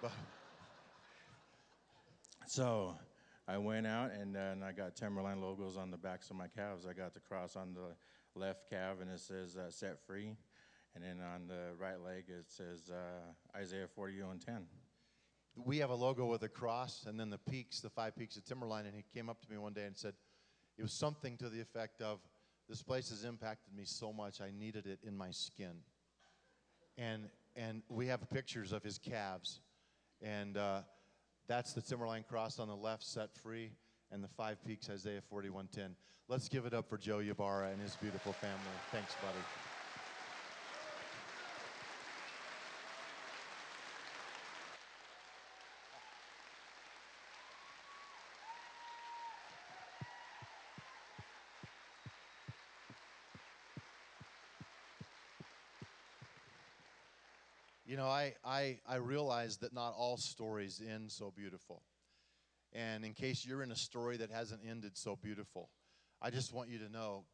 but. 0.00 0.12
So 2.46 2.94
I 3.48 3.56
went 3.56 3.86
out 3.86 4.10
and, 4.12 4.36
and 4.36 4.62
I 4.62 4.72
got 4.72 4.94
Timberline 4.94 5.40
logos 5.40 5.78
on 5.78 5.90
the 5.90 5.96
backs 5.96 6.28
of 6.28 6.36
my 6.36 6.48
calves. 6.48 6.84
I 6.84 6.92
got 6.92 7.14
the 7.14 7.20
cross 7.20 7.56
on 7.56 7.72
the 7.72 8.38
left 8.38 8.68
calf 8.68 8.96
and 9.00 9.10
it 9.10 9.20
says 9.20 9.56
uh, 9.56 9.70
set 9.70 9.98
free. 10.06 10.36
And 10.94 11.02
then 11.02 11.20
on 11.34 11.46
the 11.46 11.72
right 11.80 11.98
leg, 11.98 12.24
it 12.28 12.44
says 12.48 12.90
uh, 12.90 13.56
Isaiah 13.58 13.86
41 13.94 14.40
10. 14.40 14.66
We 15.64 15.78
have 15.78 15.88
a 15.88 15.94
logo 15.94 16.26
with 16.26 16.42
a 16.42 16.48
cross 16.48 17.06
and 17.08 17.18
then 17.18 17.30
the 17.30 17.38
peaks, 17.38 17.80
the 17.80 17.88
five 17.88 18.14
peaks 18.14 18.36
of 18.36 18.44
Timberline. 18.44 18.84
And 18.84 18.94
he 18.94 19.02
came 19.14 19.30
up 19.30 19.40
to 19.40 19.50
me 19.50 19.56
one 19.56 19.72
day 19.72 19.84
and 19.84 19.96
said, 19.96 20.12
it 20.76 20.82
was 20.82 20.92
something 20.92 21.38
to 21.38 21.48
the 21.48 21.60
effect 21.60 22.02
of, 22.02 22.20
This 22.68 22.82
place 22.82 23.08
has 23.08 23.24
impacted 23.24 23.74
me 23.74 23.84
so 23.86 24.12
much, 24.12 24.42
I 24.42 24.50
needed 24.56 24.86
it 24.86 24.98
in 25.06 25.16
my 25.16 25.30
skin. 25.30 25.80
And, 26.98 27.30
and 27.56 27.82
we 27.88 28.08
have 28.08 28.28
pictures 28.28 28.72
of 28.72 28.82
his 28.82 28.98
calves. 28.98 29.60
And 30.20 30.58
uh, 30.58 30.82
that's 31.48 31.72
the 31.72 31.80
Timberline 31.80 32.24
cross 32.28 32.58
on 32.58 32.68
the 32.68 32.76
left, 32.76 33.04
set 33.04 33.34
free, 33.34 33.72
and 34.12 34.22
the 34.22 34.28
five 34.28 34.62
peaks, 34.64 34.88
Isaiah 34.88 35.22
41:10. 35.32 35.96
Let's 36.28 36.48
give 36.48 36.66
it 36.66 36.74
up 36.74 36.88
for 36.88 36.98
Joe 36.98 37.20
Ybarra 37.20 37.70
and 37.70 37.80
his 37.80 37.96
beautiful 37.96 38.34
family. 38.34 38.58
Thanks, 38.92 39.14
buddy. 39.14 39.67
Know, 57.98 58.06
I, 58.06 58.34
I, 58.44 58.78
I 58.88 58.96
realize 58.96 59.58
that 59.58 59.74
not 59.74 59.94
all 59.96 60.16
stories 60.16 60.80
end 60.80 61.12
so 61.12 61.32
beautiful. 61.36 61.82
And 62.72 63.04
in 63.04 63.12
case 63.12 63.44
you're 63.46 63.62
in 63.62 63.70
a 63.70 63.76
story 63.76 64.16
that 64.18 64.30
hasn't 64.30 64.60
ended 64.68 64.96
so 64.96 65.16
beautiful, 65.16 65.70
I 66.22 66.30
just 66.30 66.52
want 66.52 66.70
you 66.70 66.78
to 66.78 66.88
know 66.88 67.24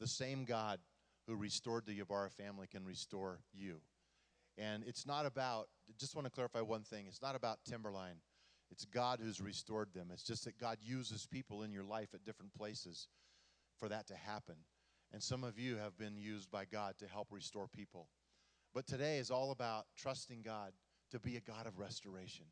the 0.00 0.06
same 0.06 0.44
God 0.44 0.78
who 1.26 1.36
restored 1.36 1.86
the 1.86 2.00
Ybarra 2.00 2.30
family 2.30 2.66
can 2.66 2.84
restore 2.84 3.40
you. 3.52 3.80
And 4.58 4.84
it's 4.86 5.06
not 5.06 5.26
about, 5.26 5.68
just 5.98 6.14
want 6.14 6.26
to 6.26 6.30
clarify 6.30 6.60
one 6.60 6.82
thing 6.82 7.06
it's 7.06 7.22
not 7.22 7.36
about 7.36 7.58
Timberline. 7.68 8.16
It's 8.70 8.86
God 8.86 9.20
who's 9.22 9.40
restored 9.40 9.92
them. 9.94 10.08
It's 10.12 10.22
just 10.22 10.46
that 10.46 10.58
God 10.58 10.78
uses 10.80 11.26
people 11.26 11.62
in 11.62 11.72
your 11.72 11.84
life 11.84 12.08
at 12.14 12.24
different 12.24 12.54
places 12.54 13.06
for 13.78 13.88
that 13.90 14.06
to 14.06 14.14
happen. 14.14 14.54
And 15.12 15.22
some 15.22 15.44
of 15.44 15.58
you 15.58 15.76
have 15.76 15.98
been 15.98 16.16
used 16.16 16.50
by 16.50 16.64
God 16.64 16.94
to 17.00 17.06
help 17.06 17.28
restore 17.30 17.68
people. 17.68 18.08
But 18.74 18.86
today 18.86 19.18
is 19.18 19.30
all 19.30 19.50
about 19.50 19.86
trusting 19.96 20.42
God 20.42 20.72
to 21.10 21.20
be 21.20 21.36
a 21.36 21.40
God 21.40 21.66
of 21.66 21.78
restoration 21.78 22.46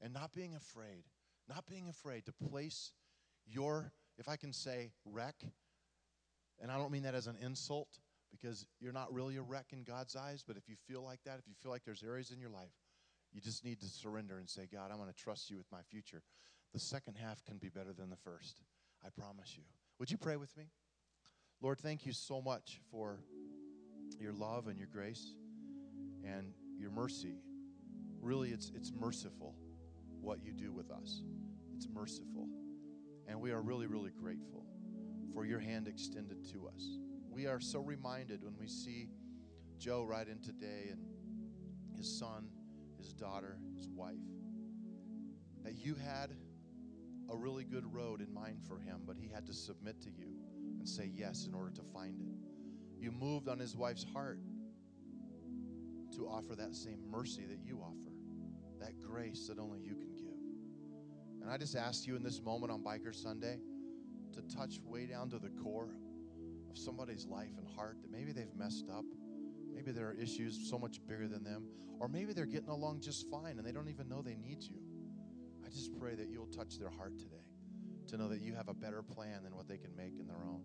and 0.00 0.12
not 0.12 0.32
being 0.32 0.54
afraid, 0.54 1.04
not 1.48 1.66
being 1.66 1.88
afraid 1.88 2.26
to 2.26 2.32
place 2.32 2.92
your, 3.46 3.92
if 4.18 4.28
I 4.28 4.36
can 4.36 4.52
say, 4.52 4.90
wreck, 5.04 5.36
and 6.60 6.70
I 6.70 6.76
don't 6.76 6.90
mean 6.90 7.04
that 7.04 7.14
as 7.14 7.26
an 7.26 7.36
insult 7.40 7.88
because 8.30 8.66
you're 8.80 8.92
not 8.92 9.12
really 9.12 9.36
a 9.36 9.42
wreck 9.42 9.66
in 9.72 9.82
God's 9.82 10.16
eyes, 10.16 10.44
but 10.46 10.56
if 10.56 10.68
you 10.68 10.76
feel 10.76 11.02
like 11.02 11.20
that, 11.24 11.38
if 11.38 11.46
you 11.46 11.54
feel 11.62 11.70
like 11.70 11.84
there's 11.84 12.02
areas 12.02 12.30
in 12.30 12.40
your 12.40 12.50
life, 12.50 12.74
you 13.32 13.40
just 13.40 13.64
need 13.64 13.80
to 13.80 13.86
surrender 13.86 14.38
and 14.38 14.48
say, 14.48 14.68
God, 14.72 14.90
I'm 14.90 14.98
going 14.98 15.08
to 15.08 15.14
trust 15.14 15.50
you 15.50 15.56
with 15.56 15.70
my 15.70 15.82
future. 15.88 16.22
The 16.72 16.80
second 16.80 17.14
half 17.14 17.44
can 17.44 17.58
be 17.58 17.68
better 17.68 17.92
than 17.92 18.10
the 18.10 18.16
first. 18.16 18.60
I 19.04 19.08
promise 19.08 19.54
you. 19.56 19.64
Would 19.98 20.10
you 20.10 20.18
pray 20.18 20.36
with 20.36 20.56
me? 20.56 20.70
Lord, 21.60 21.78
thank 21.78 22.06
you 22.06 22.12
so 22.12 22.40
much 22.40 22.80
for 22.90 23.20
your 24.18 24.32
love 24.32 24.66
and 24.66 24.78
your 24.78 24.88
grace 24.92 25.34
and 26.24 26.52
your 26.78 26.90
mercy. 26.90 27.36
Really, 28.20 28.50
it's, 28.50 28.70
it's 28.74 28.92
merciful 28.92 29.54
what 30.20 30.44
you 30.44 30.52
do 30.52 30.72
with 30.72 30.90
us. 30.90 31.22
It's 31.76 31.88
merciful. 31.92 32.48
And 33.26 33.40
we 33.40 33.52
are 33.52 33.62
really, 33.62 33.86
really 33.86 34.10
grateful 34.10 34.66
for 35.32 35.44
your 35.44 35.60
hand 35.60 35.88
extended 35.88 36.44
to 36.52 36.68
us. 36.68 36.98
We 37.30 37.46
are 37.46 37.60
so 37.60 37.80
reminded 37.80 38.42
when 38.42 38.54
we 38.58 38.66
see 38.66 39.08
Joe 39.78 40.04
right 40.04 40.26
in 40.26 40.40
today 40.40 40.88
and 40.90 41.00
his 41.96 42.18
son, 42.18 42.48
his 42.98 43.12
daughter, 43.12 43.56
his 43.76 43.88
wife. 43.88 44.16
that 45.62 45.78
you 45.78 45.94
had 45.94 46.30
a 47.30 47.36
really 47.36 47.64
good 47.64 47.84
road 47.94 48.20
in 48.20 48.32
mind 48.32 48.60
for 48.66 48.78
him, 48.78 49.02
but 49.06 49.16
he 49.16 49.28
had 49.28 49.46
to 49.46 49.52
submit 49.52 50.00
to 50.02 50.10
you 50.10 50.34
and 50.78 50.88
say 50.88 51.10
yes 51.14 51.46
in 51.46 51.54
order 51.54 51.70
to 51.70 51.82
find 51.92 52.20
it. 52.20 52.34
You 52.98 53.12
moved 53.12 53.48
on 53.48 53.58
his 53.58 53.76
wife's 53.76 54.04
heart 54.12 54.40
to 56.16 56.26
offer 56.26 56.54
that 56.56 56.74
same 56.74 56.98
mercy 57.10 57.44
that 57.46 57.58
you 57.64 57.80
offer, 57.80 58.12
that 58.80 59.00
grace 59.00 59.46
that 59.48 59.58
only 59.58 59.80
you 59.80 59.94
can 59.94 60.14
give. 60.16 60.26
And 61.42 61.50
I 61.50 61.56
just 61.56 61.76
ask 61.76 62.06
you 62.06 62.16
in 62.16 62.22
this 62.22 62.40
moment 62.42 62.72
on 62.72 62.82
Biker 62.82 63.14
Sunday 63.14 63.58
to 64.32 64.42
touch 64.54 64.80
way 64.84 65.06
down 65.06 65.30
to 65.30 65.38
the 65.38 65.50
core 65.50 65.90
of 66.70 66.78
somebody's 66.78 67.26
life 67.26 67.52
and 67.58 67.66
heart 67.76 67.96
that 68.02 68.10
maybe 68.10 68.32
they've 68.32 68.54
messed 68.56 68.88
up. 68.88 69.04
Maybe 69.72 69.92
there 69.92 70.08
are 70.08 70.14
issues 70.14 70.68
so 70.68 70.78
much 70.78 71.00
bigger 71.06 71.28
than 71.28 71.42
them, 71.42 71.66
or 71.98 72.08
maybe 72.08 72.32
they're 72.32 72.46
getting 72.46 72.68
along 72.68 73.00
just 73.00 73.28
fine 73.30 73.58
and 73.58 73.66
they 73.66 73.72
don't 73.72 73.88
even 73.88 74.08
know 74.08 74.22
they 74.22 74.36
need 74.36 74.62
you. 74.62 74.80
I 75.64 75.68
just 75.68 75.98
pray 75.98 76.14
that 76.14 76.28
you'll 76.28 76.46
touch 76.46 76.78
their 76.78 76.90
heart 76.90 77.18
today 77.18 77.44
to 78.08 78.16
know 78.16 78.28
that 78.28 78.40
you 78.40 78.54
have 78.54 78.68
a 78.68 78.74
better 78.74 79.02
plan 79.02 79.42
than 79.42 79.54
what 79.54 79.68
they 79.68 79.78
can 79.78 79.94
make 79.96 80.18
in 80.18 80.26
their 80.26 80.44
own. 80.44 80.62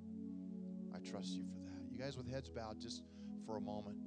I 0.93 0.99
trust 0.99 1.33
you 1.33 1.43
for 1.43 1.59
that. 1.59 1.91
You 1.91 1.97
guys 1.97 2.17
with 2.17 2.29
heads 2.29 2.49
bowed 2.49 2.79
just 2.79 3.03
for 3.45 3.57
a 3.57 3.61
moment. 3.61 3.97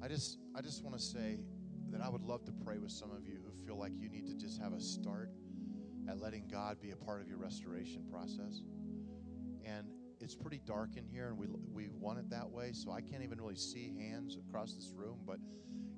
I 0.00 0.08
just 0.08 0.38
I 0.54 0.60
just 0.60 0.84
want 0.84 0.96
to 0.96 1.02
say 1.02 1.38
that 1.90 2.00
I 2.00 2.08
would 2.08 2.22
love 2.22 2.44
to 2.44 2.52
pray 2.52 2.78
with 2.78 2.92
some 2.92 3.10
of 3.10 3.26
you 3.26 3.38
who 3.44 3.66
feel 3.66 3.76
like 3.76 3.92
you 3.98 4.08
need 4.08 4.26
to 4.26 4.34
just 4.34 4.60
have 4.60 4.72
a 4.72 4.80
start 4.80 5.30
at 6.08 6.20
letting 6.20 6.46
God 6.48 6.80
be 6.80 6.92
a 6.92 6.96
part 6.96 7.20
of 7.20 7.28
your 7.28 7.38
restoration 7.38 8.04
process. 8.10 8.62
And 9.64 9.88
it's 10.20 10.34
pretty 10.34 10.60
dark 10.64 10.96
in 10.96 11.04
here 11.04 11.28
and 11.28 11.38
we 11.38 11.46
we 11.72 11.88
want 11.88 12.18
it 12.18 12.30
that 12.30 12.48
way, 12.48 12.70
so 12.72 12.92
I 12.92 13.00
can't 13.00 13.22
even 13.22 13.40
really 13.40 13.56
see 13.56 13.92
hands 13.98 14.36
across 14.36 14.74
this 14.74 14.92
room, 14.94 15.18
but 15.26 15.38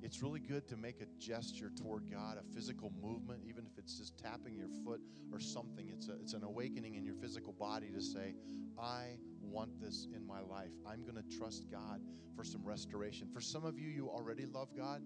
it's 0.01 0.23
really 0.23 0.39
good 0.39 0.67
to 0.69 0.77
make 0.77 0.99
a 1.01 1.05
gesture 1.19 1.71
toward 1.75 2.09
God, 2.09 2.37
a 2.37 2.55
physical 2.55 2.91
movement, 3.01 3.43
even 3.47 3.65
if 3.65 3.77
it's 3.77 3.99
just 3.99 4.17
tapping 4.17 4.55
your 4.55 4.69
foot 4.83 4.99
or 5.31 5.39
something. 5.39 5.89
It's, 5.93 6.09
a, 6.09 6.13
it's 6.13 6.33
an 6.33 6.43
awakening 6.43 6.95
in 6.95 7.05
your 7.05 7.13
physical 7.13 7.53
body 7.53 7.91
to 7.91 8.01
say, 8.01 8.33
I 8.79 9.17
want 9.51 9.79
this 9.81 10.07
in 10.15 10.25
my 10.25 10.39
life. 10.41 10.71
I'm 10.87 11.03
going 11.03 11.21
to 11.21 11.37
trust 11.37 11.69
God 11.69 12.01
for 12.35 12.43
some 12.43 12.63
restoration. 12.63 13.27
For 13.33 13.41
some 13.41 13.65
of 13.65 13.77
you, 13.77 13.89
you 13.89 14.09
already 14.09 14.45
love 14.45 14.69
God, 14.75 15.01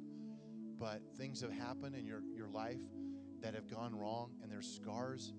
but 0.80 1.02
things 1.18 1.42
have 1.42 1.52
happened 1.52 1.96
in 1.96 2.06
your, 2.06 2.22
your 2.36 2.48
life 2.48 2.80
that 3.42 3.56
have 3.56 3.70
gone 3.70 3.96
wrong, 3.96 4.32
and 4.42 4.52
there's 4.52 4.68
scars, 4.68 5.34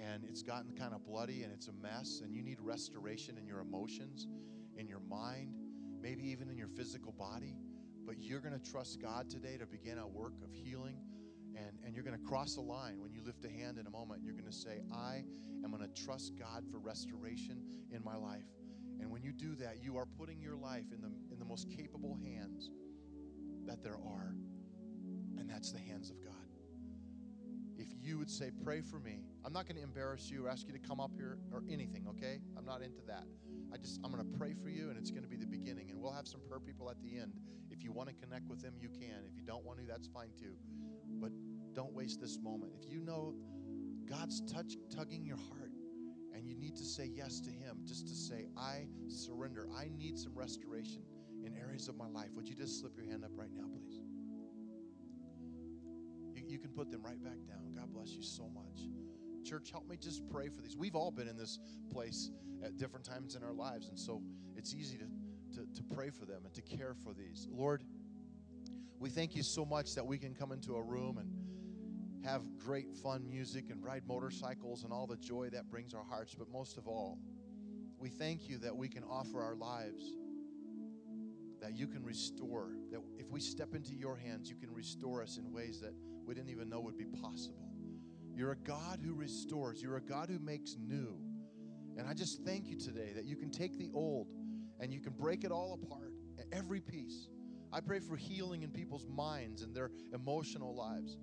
and 0.00 0.24
it's 0.24 0.42
gotten 0.42 0.72
kind 0.72 0.94
of 0.94 1.04
bloody, 1.04 1.44
and 1.44 1.52
it's 1.52 1.68
a 1.68 1.72
mess, 1.72 2.20
and 2.22 2.34
you 2.34 2.42
need 2.42 2.58
restoration 2.60 3.38
in 3.38 3.46
your 3.46 3.60
emotions, 3.60 4.26
in 4.76 4.88
your 4.88 5.00
mind, 5.00 5.54
maybe 6.00 6.28
even 6.28 6.50
in 6.50 6.58
your 6.58 6.68
physical 6.68 7.12
body. 7.12 7.54
But 8.04 8.16
you're 8.18 8.40
going 8.40 8.58
to 8.58 8.70
trust 8.70 9.00
God 9.00 9.30
today 9.30 9.56
to 9.58 9.66
begin 9.66 9.98
a 9.98 10.06
work 10.06 10.34
of 10.42 10.52
healing. 10.52 10.96
And, 11.54 11.78
and 11.84 11.94
you're 11.94 12.02
going 12.04 12.18
to 12.18 12.24
cross 12.24 12.56
a 12.56 12.62
line 12.62 12.98
when 12.98 13.11
you 13.22 13.26
lift 13.26 13.44
a 13.44 13.48
hand 13.48 13.78
in 13.78 13.86
a 13.86 13.90
moment. 13.90 14.20
And 14.20 14.26
you're 14.26 14.34
going 14.34 14.50
to 14.50 14.56
say, 14.56 14.80
I 14.92 15.24
am 15.64 15.70
going 15.70 15.82
to 15.82 16.04
trust 16.04 16.32
God 16.38 16.64
for 16.70 16.78
restoration 16.78 17.62
in 17.90 18.02
my 18.04 18.16
life. 18.16 18.44
And 19.00 19.10
when 19.10 19.22
you 19.22 19.32
do 19.32 19.54
that, 19.56 19.82
you 19.82 19.96
are 19.96 20.06
putting 20.06 20.40
your 20.40 20.56
life 20.56 20.86
in 20.92 21.00
the, 21.00 21.10
in 21.32 21.38
the 21.38 21.44
most 21.44 21.68
capable 21.70 22.18
hands 22.22 22.70
that 23.66 23.82
there 23.82 23.94
are. 23.94 24.34
And 25.38 25.48
that's 25.48 25.72
the 25.72 25.78
hands 25.78 26.10
of 26.10 26.22
God. 26.22 26.34
If 27.76 27.88
you 28.00 28.18
would 28.18 28.30
say, 28.30 28.50
Pray 28.62 28.80
for 28.80 29.00
me, 29.00 29.24
I'm 29.44 29.52
not 29.52 29.66
going 29.66 29.76
to 29.76 29.82
embarrass 29.82 30.30
you 30.30 30.46
or 30.46 30.48
ask 30.48 30.66
you 30.66 30.72
to 30.72 30.78
come 30.78 31.00
up 31.00 31.10
here 31.16 31.38
or 31.50 31.62
anything, 31.70 32.06
okay? 32.10 32.38
I'm 32.56 32.64
not 32.64 32.82
into 32.82 33.00
that. 33.08 33.24
I 33.72 33.78
just, 33.78 33.98
I'm 34.04 34.12
going 34.12 34.22
to 34.22 34.38
pray 34.38 34.54
for 34.54 34.68
you, 34.68 34.90
and 34.90 34.98
it's 34.98 35.10
going 35.10 35.24
to 35.24 35.28
be 35.28 35.36
the 35.36 35.46
beginning. 35.46 35.90
And 35.90 36.00
we'll 36.00 36.12
have 36.12 36.28
some 36.28 36.40
prayer 36.46 36.60
people 36.60 36.90
at 36.90 37.00
the 37.02 37.18
end. 37.18 37.32
If 37.70 37.82
you 37.82 37.90
want 37.90 38.08
to 38.10 38.14
connect 38.14 38.46
with 38.48 38.60
them, 38.62 38.74
you 38.78 38.88
can. 38.88 39.24
If 39.26 39.36
you 39.36 39.42
don't 39.42 39.64
want 39.64 39.78
to, 39.78 39.84
that's 39.86 40.06
fine 40.06 40.30
too. 40.38 40.54
But 41.18 41.32
don't 41.74 41.92
waste 41.92 42.20
this 42.20 42.38
moment. 42.40 42.72
If 42.80 42.90
you 42.90 43.00
know 43.00 43.34
God's 44.08 44.40
touch, 44.52 44.76
tugging 44.94 45.24
your 45.24 45.36
heart, 45.36 45.72
and 46.34 46.46
you 46.46 46.56
need 46.56 46.76
to 46.76 46.84
say 46.84 47.10
yes 47.14 47.40
to 47.40 47.50
Him, 47.50 47.78
just 47.84 48.08
to 48.08 48.14
say, 48.14 48.46
I 48.56 48.86
surrender. 49.08 49.68
I 49.76 49.88
need 49.96 50.18
some 50.18 50.34
restoration 50.34 51.02
in 51.44 51.56
areas 51.56 51.88
of 51.88 51.96
my 51.96 52.08
life. 52.08 52.28
Would 52.34 52.48
you 52.48 52.54
just 52.54 52.80
slip 52.80 52.96
your 52.96 53.06
hand 53.06 53.24
up 53.24 53.30
right 53.34 53.50
now, 53.54 53.66
please? 53.72 54.00
You, 56.34 56.42
you 56.46 56.58
can 56.58 56.70
put 56.70 56.90
them 56.90 57.02
right 57.02 57.22
back 57.22 57.38
down. 57.46 57.72
God 57.74 57.92
bless 57.92 58.10
you 58.10 58.22
so 58.22 58.48
much. 58.48 58.88
Church, 59.44 59.70
help 59.70 59.88
me 59.88 59.96
just 59.96 60.28
pray 60.30 60.48
for 60.48 60.62
these. 60.62 60.76
We've 60.76 60.94
all 60.94 61.10
been 61.10 61.28
in 61.28 61.36
this 61.36 61.58
place 61.92 62.30
at 62.62 62.76
different 62.76 63.04
times 63.04 63.34
in 63.34 63.42
our 63.42 63.52
lives, 63.52 63.88
and 63.88 63.98
so 63.98 64.22
it's 64.56 64.74
easy 64.74 64.98
to, 64.98 65.06
to, 65.56 65.66
to 65.74 65.82
pray 65.94 66.10
for 66.10 66.24
them 66.24 66.42
and 66.44 66.54
to 66.54 66.62
care 66.62 66.94
for 67.02 67.12
these. 67.12 67.48
Lord, 67.50 67.82
we 68.98 69.10
thank 69.10 69.34
you 69.34 69.42
so 69.42 69.64
much 69.64 69.94
that 69.96 70.06
we 70.06 70.16
can 70.16 70.32
come 70.32 70.52
into 70.52 70.76
a 70.76 70.82
room 70.82 71.18
and 71.18 71.31
have 72.24 72.42
great 72.58 72.94
fun 73.02 73.28
music 73.28 73.70
and 73.70 73.82
ride 73.82 74.02
motorcycles 74.06 74.84
and 74.84 74.92
all 74.92 75.06
the 75.06 75.16
joy 75.16 75.48
that 75.50 75.70
brings 75.70 75.94
our 75.94 76.04
hearts. 76.04 76.34
But 76.34 76.48
most 76.50 76.76
of 76.76 76.86
all, 76.86 77.18
we 77.98 78.08
thank 78.08 78.48
you 78.48 78.58
that 78.58 78.76
we 78.76 78.88
can 78.88 79.04
offer 79.04 79.40
our 79.40 79.54
lives, 79.54 80.02
that 81.60 81.74
you 81.74 81.86
can 81.86 82.04
restore, 82.04 82.70
that 82.90 83.00
if 83.18 83.30
we 83.30 83.40
step 83.40 83.74
into 83.74 83.94
your 83.94 84.16
hands, 84.16 84.48
you 84.48 84.56
can 84.56 84.72
restore 84.72 85.22
us 85.22 85.36
in 85.36 85.52
ways 85.52 85.80
that 85.80 85.94
we 86.24 86.34
didn't 86.34 86.50
even 86.50 86.68
know 86.68 86.80
would 86.80 86.98
be 86.98 87.06
possible. 87.06 87.70
You're 88.34 88.52
a 88.52 88.56
God 88.56 89.00
who 89.04 89.14
restores, 89.14 89.82
you're 89.82 89.96
a 89.96 90.02
God 90.02 90.28
who 90.28 90.38
makes 90.38 90.76
new. 90.78 91.18
And 91.96 92.08
I 92.08 92.14
just 92.14 92.42
thank 92.44 92.68
you 92.68 92.78
today 92.78 93.12
that 93.14 93.24
you 93.24 93.36
can 93.36 93.50
take 93.50 93.76
the 93.78 93.90
old 93.92 94.28
and 94.80 94.92
you 94.92 95.00
can 95.00 95.12
break 95.12 95.44
it 95.44 95.52
all 95.52 95.78
apart, 95.82 96.12
every 96.52 96.80
piece. 96.80 97.28
I 97.72 97.80
pray 97.80 98.00
for 98.00 98.16
healing 98.16 98.62
in 98.62 98.70
people's 98.70 99.06
minds 99.06 99.62
and 99.62 99.74
their 99.74 99.90
emotional 100.12 100.74
lives. 100.74 101.16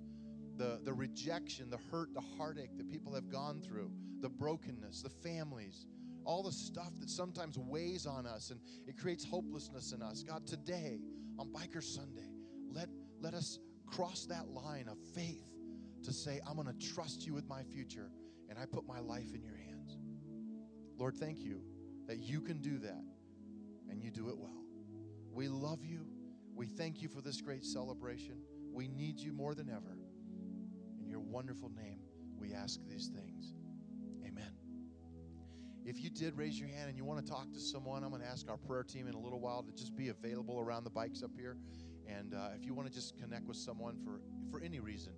The, 0.60 0.78
the 0.84 0.92
rejection, 0.92 1.70
the 1.70 1.78
hurt, 1.90 2.12
the 2.12 2.20
heartache 2.36 2.76
that 2.76 2.90
people 2.90 3.14
have 3.14 3.30
gone 3.30 3.62
through, 3.62 3.90
the 4.20 4.28
brokenness, 4.28 5.00
the 5.00 5.08
families, 5.08 5.86
all 6.26 6.42
the 6.42 6.52
stuff 6.52 6.92
that 7.00 7.08
sometimes 7.08 7.56
weighs 7.56 8.04
on 8.04 8.26
us 8.26 8.50
and 8.50 8.60
it 8.86 8.98
creates 8.98 9.24
hopelessness 9.24 9.92
in 9.92 10.02
us. 10.02 10.22
God, 10.22 10.46
today 10.46 11.00
on 11.38 11.48
Biker 11.48 11.82
Sunday, 11.82 12.28
let, 12.70 12.90
let 13.22 13.32
us 13.32 13.58
cross 13.86 14.26
that 14.26 14.48
line 14.48 14.86
of 14.86 14.98
faith 15.14 15.46
to 16.02 16.12
say, 16.12 16.42
I'm 16.46 16.56
going 16.56 16.66
to 16.68 16.92
trust 16.92 17.26
you 17.26 17.32
with 17.32 17.48
my 17.48 17.62
future 17.62 18.10
and 18.50 18.58
I 18.58 18.66
put 18.66 18.86
my 18.86 19.00
life 19.00 19.32
in 19.34 19.42
your 19.42 19.56
hands. 19.56 19.96
Lord, 20.98 21.14
thank 21.14 21.38
you 21.38 21.62
that 22.06 22.18
you 22.18 22.42
can 22.42 22.60
do 22.60 22.76
that 22.80 23.02
and 23.88 24.02
you 24.02 24.10
do 24.10 24.28
it 24.28 24.36
well. 24.36 24.62
We 25.32 25.48
love 25.48 25.86
you. 25.86 26.04
We 26.54 26.66
thank 26.66 27.00
you 27.00 27.08
for 27.08 27.22
this 27.22 27.40
great 27.40 27.64
celebration. 27.64 28.42
We 28.70 28.88
need 28.88 29.18
you 29.18 29.32
more 29.32 29.54
than 29.54 29.70
ever. 29.70 29.96
Wonderful 31.30 31.70
name, 31.70 32.00
we 32.40 32.52
ask 32.52 32.80
these 32.88 33.08
things. 33.14 33.54
Amen. 34.26 34.52
If 35.84 36.02
you 36.02 36.10
did 36.10 36.36
raise 36.36 36.58
your 36.58 36.68
hand 36.68 36.88
and 36.88 36.98
you 36.98 37.04
want 37.04 37.24
to 37.24 37.32
talk 37.32 37.52
to 37.52 37.60
someone, 37.60 38.02
I'm 38.02 38.10
going 38.10 38.20
to 38.20 38.28
ask 38.28 38.50
our 38.50 38.56
prayer 38.56 38.82
team 38.82 39.06
in 39.06 39.14
a 39.14 39.18
little 39.18 39.38
while 39.38 39.62
to 39.62 39.70
just 39.72 39.94
be 39.94 40.08
available 40.08 40.58
around 40.58 40.82
the 40.82 40.90
bikes 40.90 41.22
up 41.22 41.30
here. 41.38 41.56
And 42.08 42.34
uh, 42.34 42.48
if 42.56 42.66
you 42.66 42.74
want 42.74 42.88
to 42.88 42.94
just 42.94 43.16
connect 43.16 43.46
with 43.46 43.58
someone 43.58 43.96
for, 44.04 44.20
for 44.50 44.60
any 44.60 44.80
reason, 44.80 45.12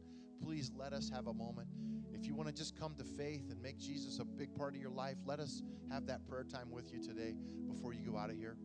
please 0.44 0.70
let 0.77 0.92
us 0.92 1.09
have 1.09 1.29
a 1.29 1.35
moment. 1.35 1.68
If 2.12 2.27
you 2.27 2.35
want 2.35 2.51
to 2.51 2.55
just 2.55 2.79
come 2.79 2.94
to 2.96 3.05
faith 3.05 3.51
and 3.51 3.62
make 3.62 3.79
Jesus 3.79 4.18
a 4.18 4.25
big 4.27 4.55
part 4.55 4.75
of 4.75 4.83
your 4.83 4.90
life, 4.90 5.16
let 5.25 5.40
us 5.40 5.62
have 5.90 6.07
that 6.09 6.29
prayer 6.29 6.44
time 6.44 6.70
with 6.70 6.92
you 6.92 7.03
today 7.03 7.35
before 7.66 7.94
you 7.94 8.11
go 8.11 8.18
out 8.18 8.29
of 8.29 8.37
here. 8.37 8.59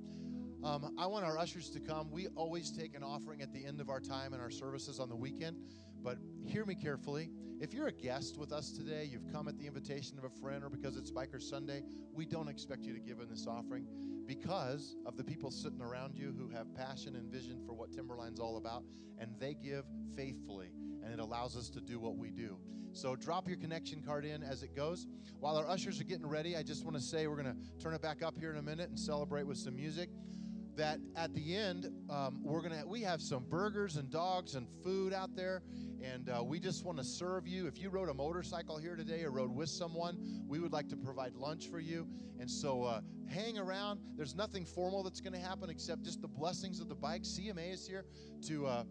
Um, 0.63 0.95
I 0.97 1.05
want 1.05 1.25
our 1.25 1.37
ushers 1.37 1.69
to 1.71 1.79
come. 1.79 2.09
We 2.11 2.27
always 2.35 2.71
take 2.71 2.95
an 2.95 3.03
offering 3.03 3.41
at 3.41 3.53
the 3.53 3.65
end 3.65 3.79
of 3.79 3.89
our 3.89 3.99
time 3.99 4.33
and 4.33 4.41
our 4.41 4.49
services 4.49 4.99
on 4.99 5.09
the 5.09 5.15
weekend. 5.15 5.57
But 6.03 6.17
hear 6.45 6.65
me 6.65 6.75
carefully. 6.75 7.29
If 7.59 7.73
you're 7.73 7.87
a 7.87 7.91
guest 7.91 8.37
with 8.37 8.51
us 8.51 8.71
today, 8.71 9.07
you've 9.11 9.31
come 9.31 9.47
at 9.47 9.57
the 9.57 9.65
invitation 9.65 10.17
of 10.17 10.23
a 10.23 10.29
friend 10.29 10.63
or 10.63 10.69
because 10.69 10.95
it's 10.95 11.11
Biker 11.11 11.41
Sunday, 11.41 11.83
we 12.13 12.25
don't 12.25 12.47
expect 12.47 12.85
you 12.85 12.93
to 12.93 12.99
give 12.99 13.19
in 13.19 13.29
this 13.29 13.47
offering 13.47 13.87
because 14.27 14.95
of 15.05 15.15
the 15.15 15.23
people 15.23 15.49
sitting 15.49 15.81
around 15.81 16.15
you 16.15 16.35
who 16.37 16.49
have 16.49 16.73
passion 16.75 17.15
and 17.15 17.31
vision 17.31 17.61
for 17.65 17.73
what 17.73 17.91
Timberline's 17.91 18.39
all 18.39 18.57
about, 18.57 18.83
and 19.17 19.31
they 19.39 19.53
give 19.53 19.85
faithfully, 20.15 20.71
and 21.03 21.13
it 21.13 21.19
allows 21.19 21.55
us 21.55 21.69
to 21.69 21.81
do 21.81 21.99
what 21.99 22.17
we 22.17 22.29
do. 22.29 22.57
So 22.91 23.15
drop 23.15 23.47
your 23.47 23.57
connection 23.57 24.01
card 24.01 24.25
in 24.25 24.43
as 24.43 24.63
it 24.63 24.75
goes. 24.75 25.07
While 25.39 25.55
our 25.55 25.67
ushers 25.67 26.01
are 26.01 26.03
getting 26.03 26.27
ready, 26.27 26.57
I 26.57 26.63
just 26.63 26.83
want 26.83 26.97
to 26.97 27.01
say 27.01 27.27
we're 27.27 27.41
going 27.41 27.55
to 27.55 27.81
turn 27.81 27.93
it 27.93 28.01
back 28.01 28.23
up 28.23 28.37
here 28.37 28.51
in 28.51 28.57
a 28.57 28.61
minute 28.61 28.89
and 28.89 28.99
celebrate 28.99 29.43
with 29.43 29.57
some 29.57 29.75
music 29.75 30.09
that 30.77 30.99
at 31.15 31.33
the 31.33 31.55
end 31.55 31.91
um, 32.09 32.39
we're 32.43 32.61
gonna 32.61 32.83
we 32.85 33.01
have 33.01 33.21
some 33.21 33.43
burgers 33.49 33.97
and 33.97 34.09
dogs 34.09 34.55
and 34.55 34.67
food 34.83 35.13
out 35.13 35.35
there 35.35 35.63
and 36.01 36.29
uh, 36.29 36.43
we 36.43 36.59
just 36.59 36.85
want 36.85 36.97
to 36.97 37.03
serve 37.03 37.47
you. 37.47 37.67
If 37.67 37.79
you 37.79 37.89
rode 37.89 38.09
a 38.09 38.13
motorcycle 38.13 38.77
here 38.77 38.95
today 38.95 39.23
or 39.23 39.31
rode 39.31 39.53
with 39.53 39.69
someone 39.69 40.17
we 40.47 40.59
would 40.59 40.71
like 40.71 40.87
to 40.89 40.95
provide 40.95 41.33
lunch 41.33 41.67
for 41.67 41.79
you. 41.79 42.07
And 42.39 42.49
so 42.49 42.83
uh, 42.83 43.01
hang 43.27 43.57
around. 43.57 43.99
There's 44.15 44.35
nothing 44.35 44.65
formal 44.65 45.03
that's 45.03 45.21
going 45.21 45.33
to 45.33 45.39
happen 45.39 45.69
except 45.69 46.03
just 46.03 46.21
the 46.21 46.27
blessings 46.27 46.79
of 46.79 46.87
the 46.87 46.95
bike. 46.95 47.23
CMA 47.23 47.73
is 47.73 47.87
here 47.87 48.05
to 48.47 48.67
uh, 48.67 48.83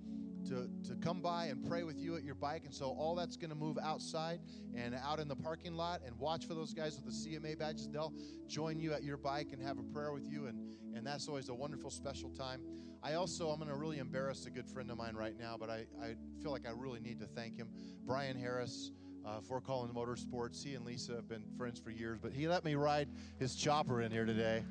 to, 0.49 0.69
to 0.89 0.95
come 0.97 1.21
by 1.21 1.47
and 1.47 1.69
pray 1.69 1.83
with 1.83 1.99
you 1.99 2.17
at 2.17 2.25
your 2.25 2.35
bike. 2.35 2.63
And 2.65 2.75
so 2.75 2.87
all 2.99 3.15
that's 3.15 3.37
going 3.37 3.51
to 3.51 3.57
move 3.57 3.79
outside 3.83 4.41
and 4.75 4.95
out 4.95 5.19
in 5.19 5.29
the 5.29 5.37
parking 5.37 5.75
lot 5.75 6.01
and 6.07 6.19
watch 6.19 6.47
for 6.47 6.55
those 6.55 6.73
guys 6.73 6.97
with 6.97 7.05
the 7.05 7.31
CMA 7.31 7.59
badges. 7.59 7.89
They'll 7.89 8.13
join 8.47 8.79
you 8.79 8.93
at 8.93 9.03
your 9.03 9.17
bike 9.17 9.49
and 9.53 9.63
have 9.63 9.79
a 9.79 9.83
prayer 9.83 10.13
with 10.13 10.27
you. 10.27 10.47
And, 10.47 10.59
and 10.95 11.07
that's 11.07 11.29
always 11.29 11.49
a 11.49 11.55
wonderful, 11.55 11.91
special 11.91 12.31
time. 12.31 12.61
I 13.03 13.15
also, 13.15 13.49
I'm 13.49 13.59
going 13.59 13.71
to 13.71 13.77
really 13.77 13.99
embarrass 13.99 14.47
a 14.47 14.51
good 14.51 14.69
friend 14.69 14.91
of 14.91 14.99
mine 14.99 15.15
right 15.15 15.39
now, 15.39 15.57
but 15.59 15.71
I, 15.71 15.87
I 16.03 16.15
feel 16.43 16.51
like 16.51 16.67
I 16.67 16.73
really 16.73 17.01
need 17.01 17.21
to 17.21 17.27
thank 17.27 17.57
him. 17.57 17.69
Brian 18.05 18.37
Harris. 18.37 18.91
Uh, 19.25 19.41
Fort 19.41 19.67
Collins 19.67 19.93
Motorsports. 19.93 20.63
He 20.63 20.77
and 20.77 20.87
Lisa 20.87 21.17
have 21.17 21.29
been 21.29 21.43
friends 21.59 21.81
for 21.81 21.91
years, 21.91 22.17
but 22.23 22.33
he 22.33 22.47
let 22.47 22.65
me 22.65 22.77
ride 22.77 23.09
his 23.41 23.57
chopper 23.57 24.03
in 24.03 24.13
here 24.13 24.25
today, 24.25 24.63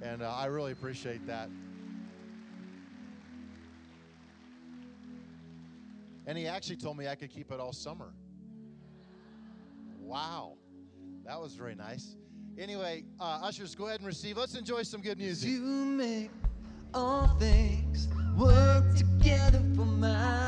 and 0.00 0.22
uh, 0.22 0.32
I 0.32 0.46
really 0.46 0.70
appreciate 0.70 1.26
that. 1.26 1.48
And 6.26 6.38
he 6.38 6.46
actually 6.46 6.76
told 6.76 6.96
me 6.96 7.08
I 7.08 7.14
could 7.14 7.30
keep 7.30 7.50
it 7.50 7.60
all 7.60 7.72
summer. 7.72 8.12
Wow. 9.98 10.56
That 11.24 11.40
was 11.40 11.54
very 11.54 11.74
nice. 11.74 12.16
Anyway, 12.58 13.04
uh, 13.18 13.40
ushers, 13.42 13.74
go 13.74 13.86
ahead 13.86 14.00
and 14.00 14.06
receive. 14.06 14.36
Let's 14.36 14.54
enjoy 14.54 14.82
some 14.82 15.00
good 15.00 15.18
music. 15.18 15.50
You 15.50 15.60
make 15.60 16.30
all 16.92 17.26
things 17.38 18.08
work 18.36 18.94
together 18.94 19.62
for 19.74 19.84
my 19.84 20.43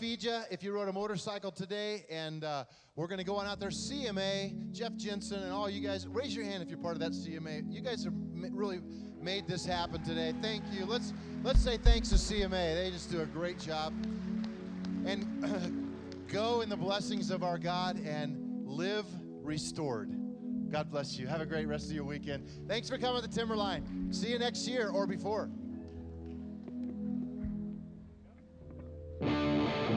feed 0.00 0.22
you 0.22 0.40
if 0.50 0.62
you 0.62 0.72
rode 0.72 0.88
a 0.88 0.92
motorcycle 0.92 1.50
today. 1.50 2.06
And 2.08 2.42
uh, 2.42 2.64
we're 2.96 3.06
going 3.06 3.18
to 3.18 3.24
go 3.24 3.36
on 3.36 3.46
out 3.46 3.60
there. 3.60 3.68
CMA, 3.68 4.72
Jeff 4.72 4.96
Jensen, 4.96 5.42
and 5.42 5.52
all 5.52 5.68
you 5.68 5.86
guys, 5.86 6.08
raise 6.08 6.34
your 6.34 6.46
hand 6.46 6.62
if 6.62 6.70
you're 6.70 6.78
part 6.78 6.94
of 6.94 7.00
that 7.00 7.12
CMA. 7.12 7.70
You 7.70 7.82
guys 7.82 8.02
have 8.04 8.14
really 8.50 8.80
made 9.20 9.46
this 9.46 9.66
happen 9.66 10.02
today. 10.02 10.32
Thank 10.40 10.64
you. 10.72 10.86
Let's, 10.86 11.12
let's 11.44 11.60
say 11.60 11.76
thanks 11.76 12.08
to 12.08 12.14
CMA. 12.14 12.82
They 12.82 12.90
just 12.90 13.10
do 13.10 13.20
a 13.20 13.26
great 13.26 13.58
job. 13.58 13.92
And 15.04 16.24
go 16.28 16.62
in 16.62 16.70
the 16.70 16.76
blessings 16.76 17.30
of 17.30 17.44
our 17.44 17.58
God 17.58 18.00
and 18.02 18.66
live 18.66 19.04
restored. 19.42 20.16
God 20.70 20.90
bless 20.90 21.18
you. 21.18 21.26
Have 21.26 21.42
a 21.42 21.46
great 21.46 21.66
rest 21.68 21.90
of 21.90 21.92
your 21.92 22.04
weekend. 22.04 22.48
Thanks 22.66 22.88
for 22.88 22.96
coming 22.96 23.20
to 23.20 23.28
Timberline. 23.28 24.12
See 24.12 24.30
you 24.30 24.38
next 24.38 24.66
year 24.66 24.88
or 24.88 25.06
before. 25.06 25.50